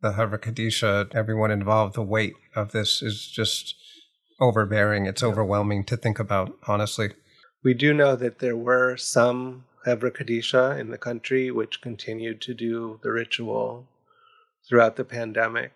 the 0.02 0.14
Hevra 0.14 0.38
Kadisha, 0.38 1.14
everyone 1.16 1.52
involved. 1.52 1.96
The 1.96 2.02
weight 2.02 2.34
of 2.56 2.72
this 2.72 3.02
is 3.02 3.28
just 3.28 3.76
overbearing. 4.40 5.06
It's 5.06 5.24
overwhelming 5.24 5.86
to 5.86 5.96
think 5.96 6.20
about, 6.20 6.58
honestly. 6.68 7.12
We 7.64 7.74
do 7.74 7.94
know 7.94 8.16
that 8.16 8.40
there 8.40 8.58
were 8.58 8.98
some 8.98 9.66
Chevra 9.86 10.12
Kadisha 10.12 10.80
in 10.80 10.90
the 10.90 10.98
country, 10.98 11.52
which 11.52 11.82
continued 11.82 12.42
to 12.42 12.54
do 12.54 13.00
the 13.04 13.12
ritual 13.12 13.88
throughout 14.68 14.96
the 14.96 15.04
pandemic. 15.04 15.74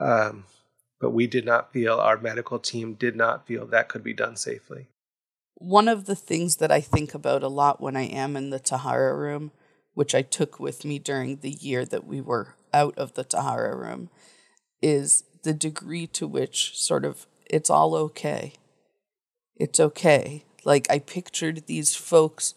Um, 0.00 0.44
but 1.00 1.10
we 1.10 1.26
did 1.26 1.44
not 1.44 1.72
feel, 1.72 1.94
our 1.94 2.18
medical 2.18 2.58
team 2.58 2.94
did 2.94 3.16
not 3.16 3.46
feel 3.46 3.66
that 3.66 3.88
could 3.88 4.04
be 4.04 4.14
done 4.14 4.36
safely. 4.36 4.86
One 5.56 5.88
of 5.88 6.06
the 6.06 6.16
things 6.16 6.56
that 6.56 6.72
I 6.72 6.80
think 6.80 7.14
about 7.14 7.42
a 7.42 7.48
lot 7.48 7.80
when 7.80 7.96
I 7.96 8.04
am 8.04 8.36
in 8.36 8.50
the 8.50 8.58
Tahara 8.58 9.16
room, 9.16 9.52
which 9.94 10.14
I 10.14 10.22
took 10.22 10.58
with 10.58 10.84
me 10.84 10.98
during 10.98 11.36
the 11.36 11.50
year 11.50 11.84
that 11.84 12.06
we 12.06 12.20
were 12.20 12.54
out 12.72 12.96
of 12.96 13.14
the 13.14 13.24
Tahara 13.24 13.76
room, 13.76 14.10
is 14.80 15.24
the 15.42 15.52
degree 15.52 16.06
to 16.08 16.26
which 16.26 16.78
sort 16.78 17.04
of 17.04 17.26
it's 17.46 17.70
all 17.70 17.94
okay. 17.94 18.54
It's 19.56 19.78
okay. 19.78 20.44
Like 20.64 20.86
I 20.90 20.98
pictured 20.98 21.66
these 21.66 21.94
folks, 21.94 22.54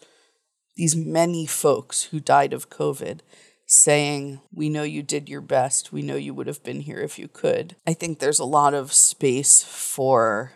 these 0.76 0.94
many 0.94 1.46
folks 1.46 2.04
who 2.04 2.20
died 2.20 2.52
of 2.52 2.70
COVID 2.70 3.20
saying, 3.66 4.40
We 4.52 4.68
know 4.68 4.82
you 4.84 5.02
did 5.02 5.28
your 5.28 5.40
best. 5.40 5.92
We 5.92 6.02
know 6.02 6.16
you 6.16 6.34
would 6.34 6.46
have 6.46 6.62
been 6.62 6.80
here 6.80 7.00
if 7.00 7.18
you 7.18 7.28
could. 7.28 7.76
I 7.86 7.94
think 7.94 8.18
there's 8.18 8.38
a 8.38 8.44
lot 8.44 8.74
of 8.74 8.92
space 8.92 9.62
for 9.62 10.52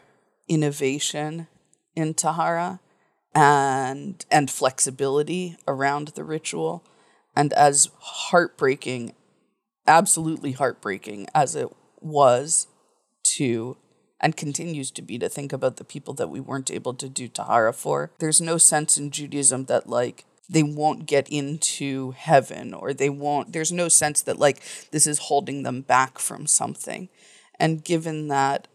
innovation 0.49 1.49
in 1.97 2.15
Tahara 2.15 2.81
and 3.35 4.25
and 4.31 4.51
flexibility 4.51 5.57
around 5.67 6.09
the 6.09 6.25
ritual. 6.25 6.85
And 7.35 7.53
as 7.53 7.89
heartbreaking, 7.99 9.15
absolutely 9.87 10.53
heartbreaking 10.53 11.29
as 11.35 11.55
it 11.55 11.69
was 12.01 12.67
to 13.23 13.77
and 14.21 14.37
continues 14.37 14.91
to 14.91 15.03
be 15.03 15.19
to 15.19 15.29
think 15.29 15.53
about 15.53 15.77
the 15.77 15.85
people 15.85 16.15
that 16.15 16.29
we 16.29 16.41
weren't 16.41 16.71
able 16.71 16.95
to 16.95 17.09
do 17.09 17.29
Tahara 17.29 17.73
for. 17.73 18.11
There's 18.19 18.41
no 18.41 18.59
sense 18.59 18.99
in 18.99 19.11
Judaism 19.11 19.65
that 19.67 19.89
like 19.89 20.25
they 20.51 20.63
won't 20.65 21.07
get 21.07 21.29
into 21.29 22.11
heaven 22.11 22.75
or 22.75 22.93
they 22.93 23.09
won't 23.09 23.53
there's 23.53 23.71
no 23.71 23.89
sense 23.89 24.21
that 24.23 24.39
like 24.39 24.61
this 24.91 25.07
is 25.07 25.19
holding 25.19 25.63
them 25.63 25.81
back 25.81 26.19
from 26.19 26.47
something 26.47 27.09
and 27.59 27.85
given 27.85 28.29
that 28.29 28.67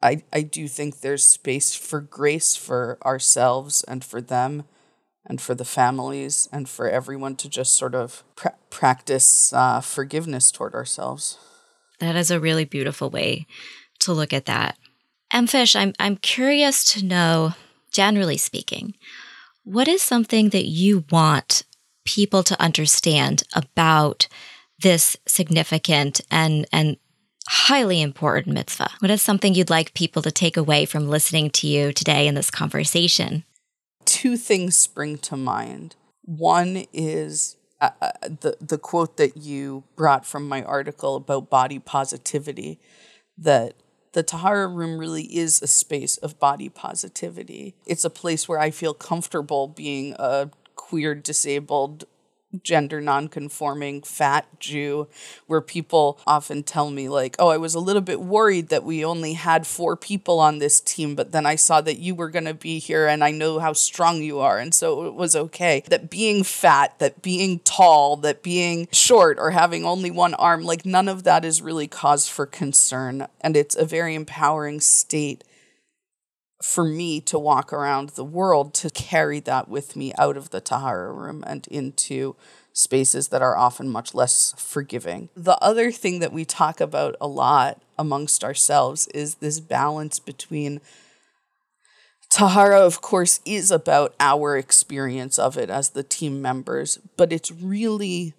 i 0.00 0.22
i 0.32 0.40
do 0.40 0.68
think 0.68 1.00
there's 1.00 1.26
space 1.26 1.74
for 1.74 2.00
grace 2.00 2.54
for 2.54 2.96
ourselves 3.04 3.82
and 3.88 4.04
for 4.04 4.20
them 4.20 4.62
and 5.26 5.40
for 5.40 5.54
the 5.54 5.64
families 5.64 6.48
and 6.52 6.68
for 6.68 6.88
everyone 6.88 7.34
to 7.36 7.48
just 7.48 7.76
sort 7.76 7.94
of 7.94 8.22
pra- 8.36 8.56
practice 8.70 9.52
uh, 9.52 9.80
forgiveness 9.80 10.52
toward 10.52 10.74
ourselves 10.74 11.38
that 11.98 12.16
is 12.16 12.30
a 12.30 12.40
really 12.40 12.64
beautiful 12.64 13.10
way 13.10 13.46
to 14.00 14.12
look 14.12 14.32
at 14.32 14.46
that 14.46 14.76
EmFish, 15.32 15.76
i'm 15.76 15.92
i'm 15.98 16.16
curious 16.16 16.84
to 16.92 17.04
know 17.04 17.52
generally 17.92 18.36
speaking 18.36 18.94
what 19.64 19.88
is 19.88 20.02
something 20.02 20.48
that 20.50 20.66
you 20.66 21.04
want 21.10 21.62
people 22.04 22.42
to 22.42 22.60
understand 22.60 23.42
about 23.54 24.26
this 24.82 25.16
significant 25.26 26.20
and, 26.30 26.66
and 26.72 26.96
highly 27.46 28.00
important 28.00 28.54
mitzvah? 28.54 28.90
What 29.00 29.10
is 29.10 29.22
something 29.22 29.54
you'd 29.54 29.70
like 29.70 29.94
people 29.94 30.22
to 30.22 30.30
take 30.30 30.56
away 30.56 30.86
from 30.86 31.08
listening 31.08 31.50
to 31.50 31.66
you 31.66 31.92
today 31.92 32.26
in 32.26 32.34
this 32.34 32.50
conversation? 32.50 33.44
Two 34.04 34.36
things 34.36 34.76
spring 34.76 35.18
to 35.18 35.36
mind. 35.36 35.96
One 36.22 36.84
is 36.92 37.56
uh, 37.80 37.90
uh 38.00 38.10
the 38.22 38.56
the 38.60 38.78
quote 38.78 39.16
that 39.16 39.36
you 39.36 39.84
brought 39.96 40.26
from 40.26 40.48
my 40.48 40.62
article 40.62 41.16
about 41.16 41.50
body 41.50 41.78
positivity 41.78 42.78
that 43.38 43.74
the 44.12 44.22
Tahara 44.22 44.66
room 44.66 44.98
really 44.98 45.24
is 45.36 45.62
a 45.62 45.66
space 45.66 46.16
of 46.18 46.38
body 46.38 46.68
positivity. 46.68 47.74
It's 47.86 48.04
a 48.04 48.10
place 48.10 48.48
where 48.48 48.58
I 48.58 48.70
feel 48.70 48.94
comfortable 48.94 49.68
being 49.68 50.14
a 50.18 50.50
queer, 50.76 51.14
disabled, 51.14 52.04
gender 52.62 53.00
nonconforming 53.00 54.02
fat 54.02 54.46
Jew, 54.58 55.08
where 55.46 55.60
people 55.60 56.18
often 56.26 56.62
tell 56.62 56.90
me, 56.90 57.08
like, 57.08 57.36
oh, 57.38 57.48
I 57.48 57.56
was 57.56 57.74
a 57.74 57.80
little 57.80 58.02
bit 58.02 58.20
worried 58.20 58.68
that 58.68 58.84
we 58.84 59.04
only 59.04 59.34
had 59.34 59.66
four 59.66 59.96
people 59.96 60.40
on 60.40 60.58
this 60.58 60.80
team, 60.80 61.14
but 61.14 61.32
then 61.32 61.46
I 61.46 61.54
saw 61.54 61.80
that 61.80 61.98
you 61.98 62.14
were 62.14 62.30
going 62.30 62.44
to 62.44 62.54
be 62.54 62.78
here 62.78 63.06
and 63.06 63.22
I 63.22 63.30
know 63.30 63.58
how 63.58 63.72
strong 63.72 64.22
you 64.22 64.40
are. 64.40 64.58
And 64.58 64.74
so 64.74 65.06
it 65.06 65.14
was 65.14 65.36
okay. 65.36 65.82
That 65.88 66.10
being 66.10 66.42
fat, 66.42 66.98
that 66.98 67.22
being 67.22 67.60
tall, 67.60 68.16
that 68.18 68.42
being 68.42 68.88
short 68.92 69.38
or 69.38 69.52
having 69.52 69.84
only 69.84 70.10
one 70.10 70.34
arm, 70.34 70.64
like, 70.64 70.84
none 70.84 71.08
of 71.08 71.22
that 71.24 71.44
is 71.44 71.62
really 71.62 71.88
cause 71.88 72.28
for 72.28 72.46
concern. 72.46 73.26
And 73.40 73.56
it's 73.56 73.76
a 73.76 73.84
very 73.84 74.14
empowering 74.14 74.80
state 74.80 75.44
for 76.70 76.84
me 76.84 77.20
to 77.20 77.36
walk 77.36 77.72
around 77.72 78.10
the 78.10 78.24
world 78.24 78.72
to 78.72 78.88
carry 78.90 79.40
that 79.40 79.68
with 79.68 79.96
me 79.96 80.12
out 80.16 80.36
of 80.36 80.50
the 80.50 80.60
Tahara 80.60 81.12
room 81.12 81.42
and 81.44 81.66
into 81.66 82.36
spaces 82.72 83.28
that 83.28 83.42
are 83.42 83.56
often 83.56 83.88
much 83.88 84.14
less 84.14 84.54
forgiving. 84.56 85.30
The 85.34 85.58
other 85.58 85.90
thing 85.90 86.20
that 86.20 86.32
we 86.32 86.44
talk 86.44 86.80
about 86.80 87.16
a 87.20 87.26
lot 87.26 87.82
amongst 87.98 88.44
ourselves 88.44 89.08
is 89.08 89.36
this 89.36 89.58
balance 89.58 90.20
between 90.20 90.80
Tahara, 92.28 92.80
of 92.80 93.00
course, 93.00 93.40
is 93.44 93.72
about 93.72 94.14
our 94.20 94.56
experience 94.56 95.40
of 95.40 95.58
it 95.58 95.70
as 95.70 95.90
the 95.90 96.04
team 96.04 96.40
members, 96.40 97.00
but 97.16 97.32
it's 97.32 97.50
really 97.50 98.34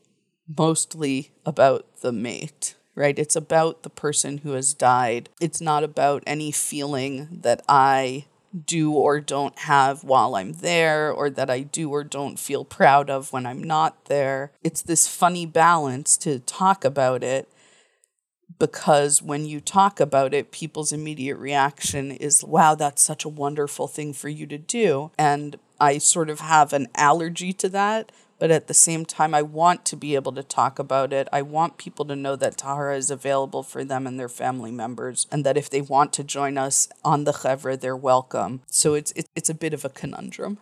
mostly 0.47 1.31
about 1.45 1.85
the 1.99 2.13
met 2.13 2.75
right? 2.95 3.17
It's 3.17 3.35
about 3.35 3.83
the 3.83 3.89
person 3.89 4.39
who 4.39 4.51
has 4.51 4.73
died. 4.73 5.29
It's 5.39 5.61
not 5.61 5.83
about 5.83 6.23
any 6.25 6.51
feeling 6.51 7.27
that 7.41 7.61
I 7.67 8.25
do 8.65 8.91
or 8.91 9.21
don't 9.21 9.57
have 9.59 10.03
while 10.03 10.35
I'm 10.35 10.53
there, 10.53 11.11
or 11.11 11.29
that 11.29 11.49
I 11.49 11.61
do 11.61 11.89
or 11.89 12.03
don't 12.03 12.37
feel 12.37 12.65
proud 12.65 13.09
of 13.09 13.31
when 13.31 13.45
I'm 13.45 13.63
not 13.63 14.05
there. 14.05 14.51
It's 14.63 14.81
this 14.81 15.07
funny 15.07 15.45
balance 15.45 16.17
to 16.17 16.39
talk 16.39 16.83
about 16.83 17.23
it 17.23 17.47
because 18.59 19.21
when 19.21 19.45
you 19.45 19.59
talk 19.59 19.99
about 19.99 20.33
it, 20.33 20.51
people's 20.51 20.91
immediate 20.91 21.37
reaction 21.37 22.11
is, 22.11 22.43
wow, 22.43 22.75
that's 22.75 23.01
such 23.01 23.25
a 23.25 23.29
wonderful 23.29 23.87
thing 23.87 24.13
for 24.13 24.29
you 24.29 24.45
to 24.47 24.57
do. 24.57 25.11
And 25.17 25.57
I 25.79 25.97
sort 25.97 26.29
of 26.29 26.41
have 26.41 26.73
an 26.73 26.87
allergy 26.95 27.53
to 27.53 27.69
that 27.69 28.11
but 28.41 28.49
at 28.49 28.65
the 28.65 28.73
same 28.73 29.05
time, 29.05 29.35
I 29.35 29.43
want 29.43 29.85
to 29.85 29.95
be 29.95 30.15
able 30.15 30.31
to 30.31 30.41
talk 30.41 30.79
about 30.79 31.13
it. 31.13 31.27
I 31.31 31.43
want 31.43 31.77
people 31.77 32.05
to 32.05 32.15
know 32.15 32.35
that 32.35 32.57
Tahara 32.57 32.97
is 32.97 33.11
available 33.11 33.61
for 33.61 33.83
them 33.83 34.07
and 34.07 34.19
their 34.19 34.27
family 34.27 34.71
members, 34.71 35.27
and 35.31 35.45
that 35.45 35.57
if 35.57 35.69
they 35.69 35.79
want 35.79 36.11
to 36.13 36.23
join 36.23 36.57
us 36.57 36.89
on 37.05 37.25
the 37.25 37.33
Chevra, 37.33 37.79
they're 37.79 37.95
welcome. 37.95 38.61
So 38.65 38.95
it's, 38.95 39.13
it's 39.35 39.51
a 39.51 39.53
bit 39.53 39.75
of 39.75 39.85
a 39.85 39.89
conundrum. 39.89 40.57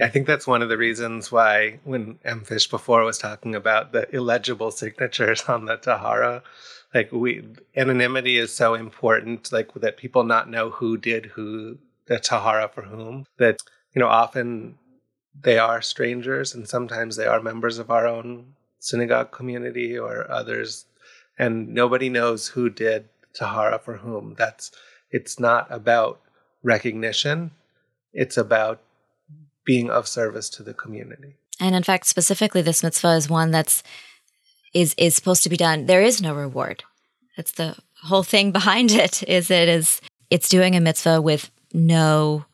I 0.00 0.08
think 0.08 0.26
that's 0.26 0.44
one 0.44 0.60
of 0.60 0.68
the 0.68 0.76
reasons 0.76 1.30
why 1.30 1.78
when 1.84 2.18
EmFish 2.24 2.68
before 2.68 3.04
was 3.04 3.18
talking 3.18 3.54
about 3.54 3.92
the 3.92 4.12
illegible 4.12 4.72
signatures 4.72 5.44
on 5.48 5.66
the 5.66 5.76
Tahara, 5.76 6.42
like 6.92 7.12
we 7.12 7.44
anonymity 7.76 8.38
is 8.38 8.52
so 8.52 8.74
important, 8.74 9.52
like 9.52 9.72
that 9.74 9.98
people 9.98 10.24
not 10.24 10.50
know 10.50 10.70
who 10.70 10.96
did 10.96 11.26
who 11.26 11.78
the 12.06 12.18
Tahara 12.18 12.68
for 12.74 12.82
whom. 12.82 13.26
That 13.38 13.58
you 13.94 14.00
know 14.00 14.08
often 14.08 14.74
they 15.38 15.58
are 15.58 15.82
strangers 15.82 16.54
and 16.54 16.68
sometimes 16.68 17.16
they 17.16 17.26
are 17.26 17.40
members 17.40 17.78
of 17.78 17.90
our 17.90 18.06
own 18.06 18.54
synagogue 18.78 19.30
community 19.30 19.98
or 19.98 20.30
others. 20.30 20.86
And 21.38 21.68
nobody 21.68 22.08
knows 22.08 22.48
who 22.48 22.68
did 22.68 23.08
tahara 23.32 23.78
for 23.78 23.98
whom. 23.98 24.34
That's 24.36 24.70
it's 25.10 25.38
not 25.40 25.66
about 25.70 26.20
recognition. 26.62 27.52
It's 28.12 28.36
about 28.36 28.80
being 29.64 29.90
of 29.90 30.08
service 30.08 30.48
to 30.50 30.62
the 30.62 30.74
community. 30.74 31.36
And 31.60 31.74
in 31.74 31.82
fact 31.82 32.06
specifically 32.06 32.62
this 32.62 32.82
mitzvah 32.82 33.16
is 33.16 33.30
one 33.30 33.50
that's 33.50 33.82
is 34.74 34.94
is 34.98 35.14
supposed 35.14 35.42
to 35.44 35.50
be 35.50 35.56
done. 35.56 35.86
There 35.86 36.02
is 36.02 36.20
no 36.20 36.34
reward. 36.34 36.84
That's 37.36 37.52
the 37.52 37.76
whole 38.02 38.22
thing 38.22 38.50
behind 38.60 38.90
it 38.90 39.22
is 39.28 39.50
it 39.50 39.68
is 39.68 40.00
it's 40.30 40.48
doing 40.48 40.74
a 40.74 40.80
mitzvah 40.80 41.22
with 41.22 41.50
no 41.72 42.44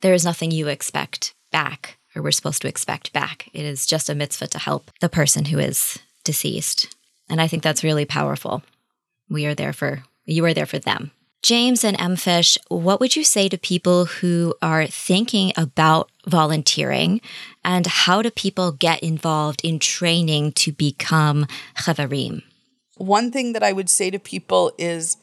there 0.00 0.14
is 0.14 0.24
nothing 0.24 0.50
you 0.50 0.68
expect 0.68 1.34
back 1.50 1.96
or 2.14 2.22
we're 2.22 2.30
supposed 2.30 2.62
to 2.62 2.68
expect 2.68 3.12
back. 3.12 3.48
It 3.52 3.64
is 3.64 3.86
just 3.86 4.10
a 4.10 4.14
mitzvah 4.14 4.48
to 4.48 4.58
help 4.58 4.90
the 5.00 5.08
person 5.08 5.46
who 5.46 5.58
is 5.58 5.98
deceased. 6.24 6.94
And 7.28 7.40
I 7.40 7.48
think 7.48 7.62
that's 7.62 7.84
really 7.84 8.04
powerful. 8.04 8.62
We 9.28 9.46
are 9.46 9.54
there 9.54 9.72
for, 9.72 10.04
you 10.24 10.44
are 10.44 10.54
there 10.54 10.66
for 10.66 10.78
them. 10.78 11.10
James 11.42 11.84
and 11.84 11.98
EmFish, 11.98 12.56
what 12.68 13.00
would 13.00 13.16
you 13.16 13.22
say 13.22 13.50
to 13.50 13.58
people 13.58 14.06
who 14.06 14.54
are 14.62 14.86
thinking 14.86 15.52
about 15.58 16.10
volunteering 16.26 17.20
and 17.62 17.86
how 17.86 18.22
do 18.22 18.30
people 18.30 18.72
get 18.72 19.02
involved 19.02 19.60
in 19.62 19.78
training 19.78 20.52
to 20.52 20.72
become 20.72 21.46
chavarim? 21.76 22.42
One 22.96 23.30
thing 23.30 23.52
that 23.52 23.62
I 23.62 23.72
would 23.72 23.90
say 23.90 24.10
to 24.10 24.18
people 24.18 24.72
is 24.78 25.18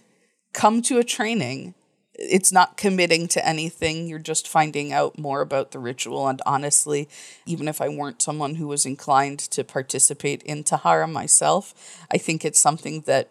come 0.54 0.84
to 0.84 1.00
a 1.00 1.04
training 1.04 1.74
it's 2.14 2.52
not 2.52 2.78
committing 2.78 3.28
to 3.30 3.48
anything. 3.48 4.08
You're 4.08 4.20
just 4.20 4.48
finding 4.48 4.92
out 4.92 5.18
more 5.18 5.42
about 5.42 5.72
the 5.72 5.80
ritual. 5.80 6.28
And 6.28 6.42
honestly, 6.46 7.10
even 7.46 7.68
if 7.68 7.82
I 7.82 7.90
weren't 7.90 8.22
someone 8.22 8.56
who 8.56 8.68
was 8.68 8.86
inclined 8.86 9.40
to 9.40 9.64
participate 9.64 10.44
in 10.44 10.64
Tahara 10.64 11.08
myself, 11.08 11.74
I 12.12 12.18
think 12.18 12.44
it's 12.44 12.60
something 12.60 13.02
that 13.02 13.30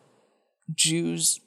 Jews 0.75 1.41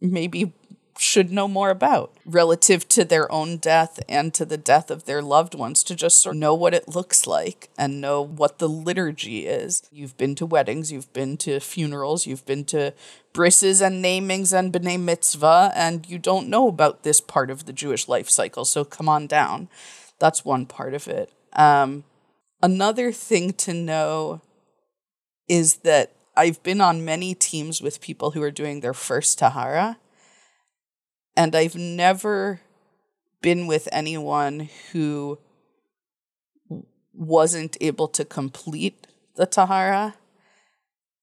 maybe 0.00 0.54
should 1.00 1.32
know 1.32 1.48
more 1.48 1.70
about 1.70 2.14
relative 2.26 2.86
to 2.86 3.06
their 3.06 3.30
own 3.32 3.56
death 3.56 4.00
and 4.06 4.34
to 4.34 4.44
the 4.44 4.58
death 4.58 4.90
of 4.90 5.06
their 5.06 5.22
loved 5.22 5.54
ones 5.54 5.82
to 5.82 5.94
just 5.94 6.18
sort 6.18 6.36
of 6.36 6.40
know 6.40 6.54
what 6.54 6.74
it 6.74 6.86
looks 6.88 7.26
like 7.26 7.70
and 7.78 8.02
know 8.02 8.20
what 8.20 8.58
the 8.58 8.68
liturgy 8.68 9.46
is. 9.46 9.82
You've 9.90 10.18
been 10.18 10.34
to 10.34 10.44
weddings, 10.44 10.92
you've 10.92 11.10
been 11.14 11.38
to 11.38 11.58
funerals, 11.58 12.26
you've 12.26 12.44
been 12.44 12.66
to 12.66 12.92
brises 13.32 13.80
and 13.80 14.04
namings 14.04 14.52
and 14.52 14.70
b'nai 14.70 15.00
mitzvah, 15.00 15.72
and 15.74 16.06
you 16.06 16.18
don't 16.18 16.48
know 16.48 16.68
about 16.68 17.02
this 17.02 17.22
part 17.22 17.50
of 17.50 17.64
the 17.64 17.72
Jewish 17.72 18.06
life 18.06 18.28
cycle. 18.28 18.66
So 18.66 18.84
come 18.84 19.08
on 19.08 19.26
down. 19.26 19.70
That's 20.18 20.44
one 20.44 20.66
part 20.66 20.92
of 20.92 21.08
it. 21.08 21.32
Um, 21.54 22.04
another 22.62 23.10
thing 23.10 23.54
to 23.54 23.72
know 23.72 24.42
is 25.48 25.76
that 25.76 26.12
I've 26.36 26.62
been 26.62 26.82
on 26.82 27.06
many 27.06 27.34
teams 27.34 27.80
with 27.80 28.02
people 28.02 28.32
who 28.32 28.42
are 28.42 28.50
doing 28.50 28.80
their 28.80 28.92
first 28.92 29.38
Tahara, 29.38 29.96
and 31.36 31.54
I've 31.54 31.76
never 31.76 32.60
been 33.40 33.66
with 33.66 33.88
anyone 33.92 34.68
who 34.92 35.38
wasn't 37.12 37.76
able 37.80 38.08
to 38.08 38.24
complete 38.24 39.06
the 39.36 39.46
Tahara 39.46 40.14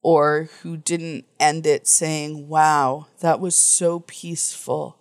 or 0.02 0.50
who 0.62 0.78
didn't 0.78 1.26
end 1.40 1.66
it 1.66 1.88
saying, 1.88 2.48
Wow, 2.48 3.08
that 3.20 3.40
was 3.40 3.58
so 3.58 4.00
peaceful. 4.02 4.98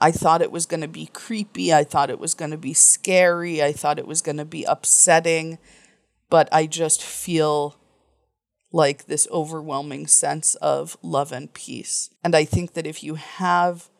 I 0.00 0.10
thought 0.10 0.42
it 0.42 0.50
was 0.50 0.66
going 0.66 0.80
to 0.80 0.88
be 0.88 1.06
creepy. 1.06 1.72
I 1.72 1.84
thought 1.84 2.10
it 2.10 2.18
was 2.18 2.34
going 2.34 2.50
to 2.50 2.58
be 2.58 2.74
scary. 2.74 3.62
I 3.62 3.72
thought 3.72 4.00
it 4.00 4.06
was 4.06 4.20
going 4.20 4.38
to 4.38 4.44
be 4.44 4.64
upsetting. 4.64 5.58
But 6.28 6.48
I 6.50 6.66
just 6.66 7.02
feel 7.02 7.76
like 8.72 9.06
this 9.06 9.28
overwhelming 9.30 10.08
sense 10.08 10.56
of 10.56 10.96
love 11.02 11.30
and 11.30 11.52
peace. 11.52 12.10
And 12.24 12.34
I 12.34 12.44
think 12.44 12.72
that 12.72 12.86
if 12.86 13.04
you 13.04 13.14
have 13.14 13.90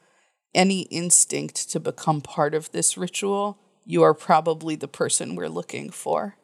any 0.55 0.83
instinct 0.83 1.71
to 1.71 1.81
become 1.81 2.21
part 2.21 2.55
of 2.55 2.71
this 2.73 2.97
ritual, 2.97 3.59
you 3.85 4.03
are 4.03 4.15
probably 4.15 4.77
the 4.77 4.89
person 4.89 5.35
we're 5.35 5.49
looking 5.49 5.91
for. 5.91 6.37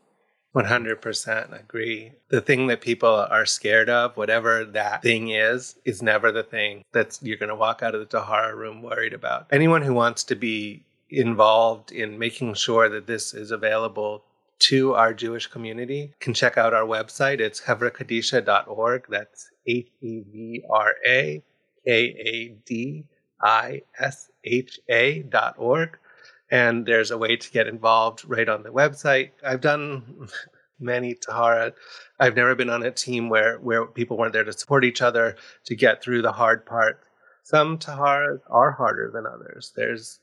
100% 0.54 1.60
agree. 1.60 2.12
The 2.30 2.40
thing 2.40 2.66
that 2.68 2.80
people 2.80 3.14
are 3.14 3.46
scared 3.46 3.88
of, 3.88 4.16
whatever 4.16 4.64
that 4.64 5.02
thing 5.02 5.28
is, 5.28 5.76
is 5.84 6.02
never 6.02 6.32
the 6.32 6.42
thing 6.42 6.84
that 6.92 7.18
you're 7.22 7.36
going 7.36 7.50
to 7.50 7.54
walk 7.54 7.82
out 7.82 7.94
of 7.94 8.00
the 8.00 8.06
Tahara 8.06 8.56
room 8.56 8.82
worried 8.82 9.12
about. 9.12 9.46
Anyone 9.52 9.82
who 9.82 9.94
wants 9.94 10.24
to 10.24 10.34
be 10.34 10.84
involved 11.10 11.92
in 11.92 12.18
making 12.18 12.54
sure 12.54 12.88
that 12.88 13.06
this 13.06 13.34
is 13.34 13.50
available 13.50 14.24
to 14.58 14.94
our 14.94 15.14
Jewish 15.14 15.46
community 15.46 16.12
can 16.18 16.34
check 16.34 16.58
out 16.58 16.74
our 16.74 16.82
website. 16.82 17.40
It's 17.40 17.60
hevrakadisha.org. 17.60 19.06
That's 19.08 19.50
H 19.66 19.88
E 20.00 20.22
V 20.32 20.64
R 20.68 20.94
A 21.06 21.42
K 21.86 21.92
A 21.92 22.48
D 22.66 23.04
I 23.40 23.82
S 23.98 24.30
H 24.44 24.80
A 24.88 25.22
dot 25.22 25.54
org. 25.58 25.98
And 26.50 26.86
there's 26.86 27.10
a 27.10 27.18
way 27.18 27.36
to 27.36 27.50
get 27.50 27.66
involved 27.66 28.24
right 28.26 28.48
on 28.48 28.62
the 28.62 28.70
website. 28.70 29.30
I've 29.44 29.60
done 29.60 30.28
many 30.80 31.14
Tahara. 31.14 31.74
I've 32.18 32.36
never 32.36 32.54
been 32.54 32.70
on 32.70 32.82
a 32.82 32.90
team 32.90 33.28
where, 33.28 33.58
where 33.58 33.84
people 33.84 34.16
weren't 34.16 34.32
there 34.32 34.44
to 34.44 34.52
support 34.52 34.84
each 34.84 35.02
other 35.02 35.36
to 35.66 35.76
get 35.76 36.02
through 36.02 36.22
the 36.22 36.32
hard 36.32 36.64
part. 36.64 37.00
Some 37.42 37.78
Taharas 37.78 38.40
are 38.48 38.72
harder 38.72 39.10
than 39.12 39.26
others. 39.26 39.72
There's 39.74 40.20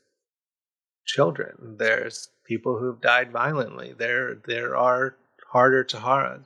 children. 1.05 1.75
There's 1.77 2.29
people 2.45 2.77
who've 2.77 3.01
died 3.01 3.31
violently. 3.31 3.93
There, 3.97 4.35
there 4.47 4.75
are 4.75 5.15
harder 5.47 5.83
Taharas, 5.83 6.43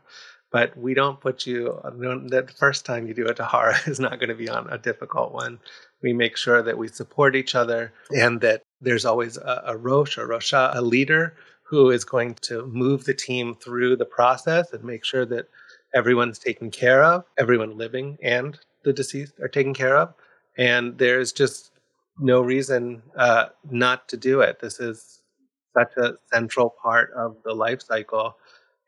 but 0.51 0.78
we 0.78 0.93
don't 0.93 1.20
put 1.20 1.45
you. 1.45 1.80
The 1.84 2.49
first 2.57 2.86
time 2.86 3.07
you 3.07 3.13
do 3.13 3.28
a 3.28 3.34
Tahara 3.34 3.76
is 3.88 3.99
not 3.99 4.20
going 4.20 4.30
to 4.30 4.36
be 4.36 4.49
on 4.49 4.70
a 4.70 4.78
difficult 4.78 5.34
one. 5.34 5.59
We 6.02 6.14
make 6.14 6.38
sure 6.38 6.62
that 6.62 6.78
we 6.78 6.88
support 6.88 7.36
each 7.36 7.56
other 7.56 7.93
and 8.12 8.41
that 8.41 8.64
there's 8.82 9.06
always 9.06 9.38
a, 9.38 9.64
a 9.68 9.78
Rosh 9.78 10.18
or 10.18 10.28
Rosha, 10.28 10.72
a 10.74 10.82
leader 10.82 11.36
who 11.64 11.91
is 11.91 12.04
going 12.04 12.34
to 12.41 12.66
move 12.66 13.06
the 13.06 13.14
team 13.14 13.56
through 13.56 13.95
the 13.95 14.06
process 14.06 14.74
and 14.74 14.84
make 14.84 15.06
sure 15.06 15.26
that 15.26 15.47
everyone's 15.93 16.39
taken 16.39 16.72
care 16.72 17.04
of, 17.04 17.26
everyone 17.38 17.78
living 17.78 18.18
and 18.24 18.58
the 18.84 18.93
deceased 18.93 19.39
are 19.39 19.47
taken 19.47 19.74
care 19.74 19.97
of. 19.97 20.14
And 20.58 20.97
there's 20.97 21.32
just 21.32 21.72
no 22.18 22.41
reason 22.41 23.02
uh, 23.16 23.47
not 23.70 24.08
to 24.10 24.18
do 24.18 24.41
it. 24.41 24.60
This 24.60 24.80
is 24.80 25.22
such 25.78 25.95
a 25.97 26.16
central 26.32 26.74
part 26.82 27.12
of 27.16 27.38
the 27.43 27.54
life 27.54 27.82
cycle. 27.82 28.36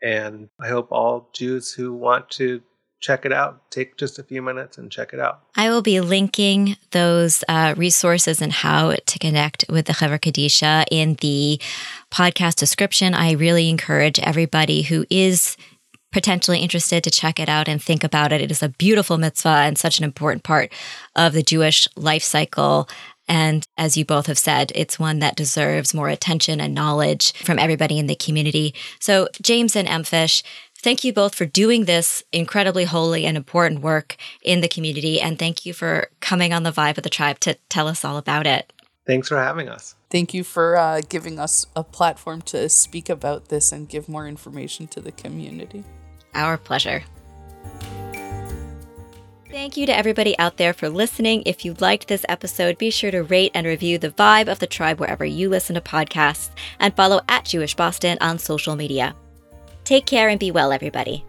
And 0.01 0.49
I 0.59 0.67
hope 0.67 0.91
all 0.91 1.29
Jews 1.33 1.71
who 1.71 1.93
want 1.93 2.29
to 2.31 2.61
check 3.01 3.25
it 3.25 3.33
out, 3.33 3.69
take 3.71 3.97
just 3.97 4.19
a 4.19 4.23
few 4.23 4.41
minutes 4.41 4.77
and 4.77 4.91
check 4.91 5.11
it 5.11 5.19
out. 5.19 5.41
I 5.55 5.69
will 5.69 5.81
be 5.81 5.99
linking 5.99 6.77
those 6.91 7.43
uh, 7.49 7.73
resources 7.75 8.41
and 8.41 8.53
how 8.53 8.95
to 9.05 9.19
connect 9.19 9.65
with 9.67 9.87
the 9.87 9.93
Chevra 9.93 10.19
Kadisha 10.19 10.85
in 10.89 11.15
the 11.15 11.59
podcast 12.11 12.55
description. 12.55 13.13
I 13.13 13.31
really 13.31 13.69
encourage 13.69 14.19
everybody 14.19 14.83
who 14.83 15.05
is 15.09 15.57
potentially 16.11 16.59
interested 16.59 17.03
to 17.03 17.09
check 17.09 17.39
it 17.39 17.49
out 17.49 17.67
and 17.67 17.81
think 17.81 18.03
about 18.03 18.31
it. 18.31 18.41
It 18.41 18.51
is 18.51 18.61
a 18.61 18.69
beautiful 18.69 19.17
mitzvah 19.17 19.49
and 19.49 19.77
such 19.77 19.97
an 19.97 20.03
important 20.03 20.43
part 20.43 20.71
of 21.15 21.33
the 21.33 21.43
Jewish 21.43 21.87
life 21.95 22.23
cycle. 22.23 22.87
And 23.27 23.65
as 23.77 23.95
you 23.95 24.03
both 24.03 24.27
have 24.27 24.37
said, 24.37 24.73
it's 24.75 24.99
one 24.99 25.19
that 25.19 25.37
deserves 25.37 25.93
more 25.93 26.09
attention 26.09 26.59
and 26.59 26.75
knowledge 26.75 27.31
from 27.33 27.59
everybody 27.59 27.97
in 27.97 28.07
the 28.07 28.15
community. 28.15 28.73
So, 28.99 29.29
James 29.41 29.75
and 29.75 29.87
EmFish, 29.87 30.43
thank 30.81 31.03
you 31.03 31.13
both 31.13 31.35
for 31.35 31.45
doing 31.45 31.85
this 31.85 32.23
incredibly 32.31 32.85
holy 32.85 33.25
and 33.25 33.37
important 33.37 33.81
work 33.81 34.17
in 34.41 34.61
the 34.61 34.67
community. 34.67 35.21
And 35.21 35.39
thank 35.39 35.65
you 35.65 35.73
for 35.73 36.09
coming 36.19 36.53
on 36.53 36.63
the 36.63 36.71
Vibe 36.71 36.97
of 36.97 37.03
the 37.03 37.09
Tribe 37.09 37.39
to 37.41 37.55
tell 37.69 37.87
us 37.87 38.03
all 38.03 38.17
about 38.17 38.45
it. 38.45 38.73
Thanks 39.05 39.29
for 39.29 39.37
having 39.37 39.69
us. 39.69 39.95
Thank 40.09 40.33
you 40.33 40.43
for 40.43 40.77
uh, 40.77 41.01
giving 41.07 41.39
us 41.39 41.65
a 41.75 41.83
platform 41.83 42.41
to 42.43 42.69
speak 42.69 43.09
about 43.09 43.47
this 43.49 43.71
and 43.71 43.87
give 43.87 44.07
more 44.09 44.27
information 44.27 44.87
to 44.87 45.01
the 45.01 45.11
community. 45.11 45.83
Our 46.33 46.57
pleasure. 46.57 47.03
Thank 49.49 49.75
you 49.75 49.85
to 49.85 49.95
everybody 49.95 50.37
out 50.39 50.55
there 50.55 50.73
for 50.73 50.87
listening. 50.87 51.43
If 51.45 51.65
you 51.65 51.75
liked 51.79 52.07
this 52.07 52.25
episode, 52.29 52.77
be 52.77 52.89
sure 52.89 53.11
to 53.11 53.23
rate 53.23 53.51
and 53.53 53.67
review 53.67 53.97
the 53.97 54.11
vibe 54.11 54.47
of 54.47 54.59
the 54.59 54.67
tribe 54.67 54.99
wherever 54.99 55.25
you 55.25 55.49
listen 55.49 55.75
to 55.75 55.81
podcasts 55.81 56.51
and 56.79 56.95
follow 56.95 57.19
at 57.27 57.45
Jewish 57.45 57.75
Boston 57.75 58.17
on 58.21 58.39
social 58.39 58.77
media. 58.77 59.13
Take 59.83 60.05
care 60.05 60.29
and 60.29 60.39
be 60.39 60.51
well, 60.51 60.71
everybody. 60.71 61.25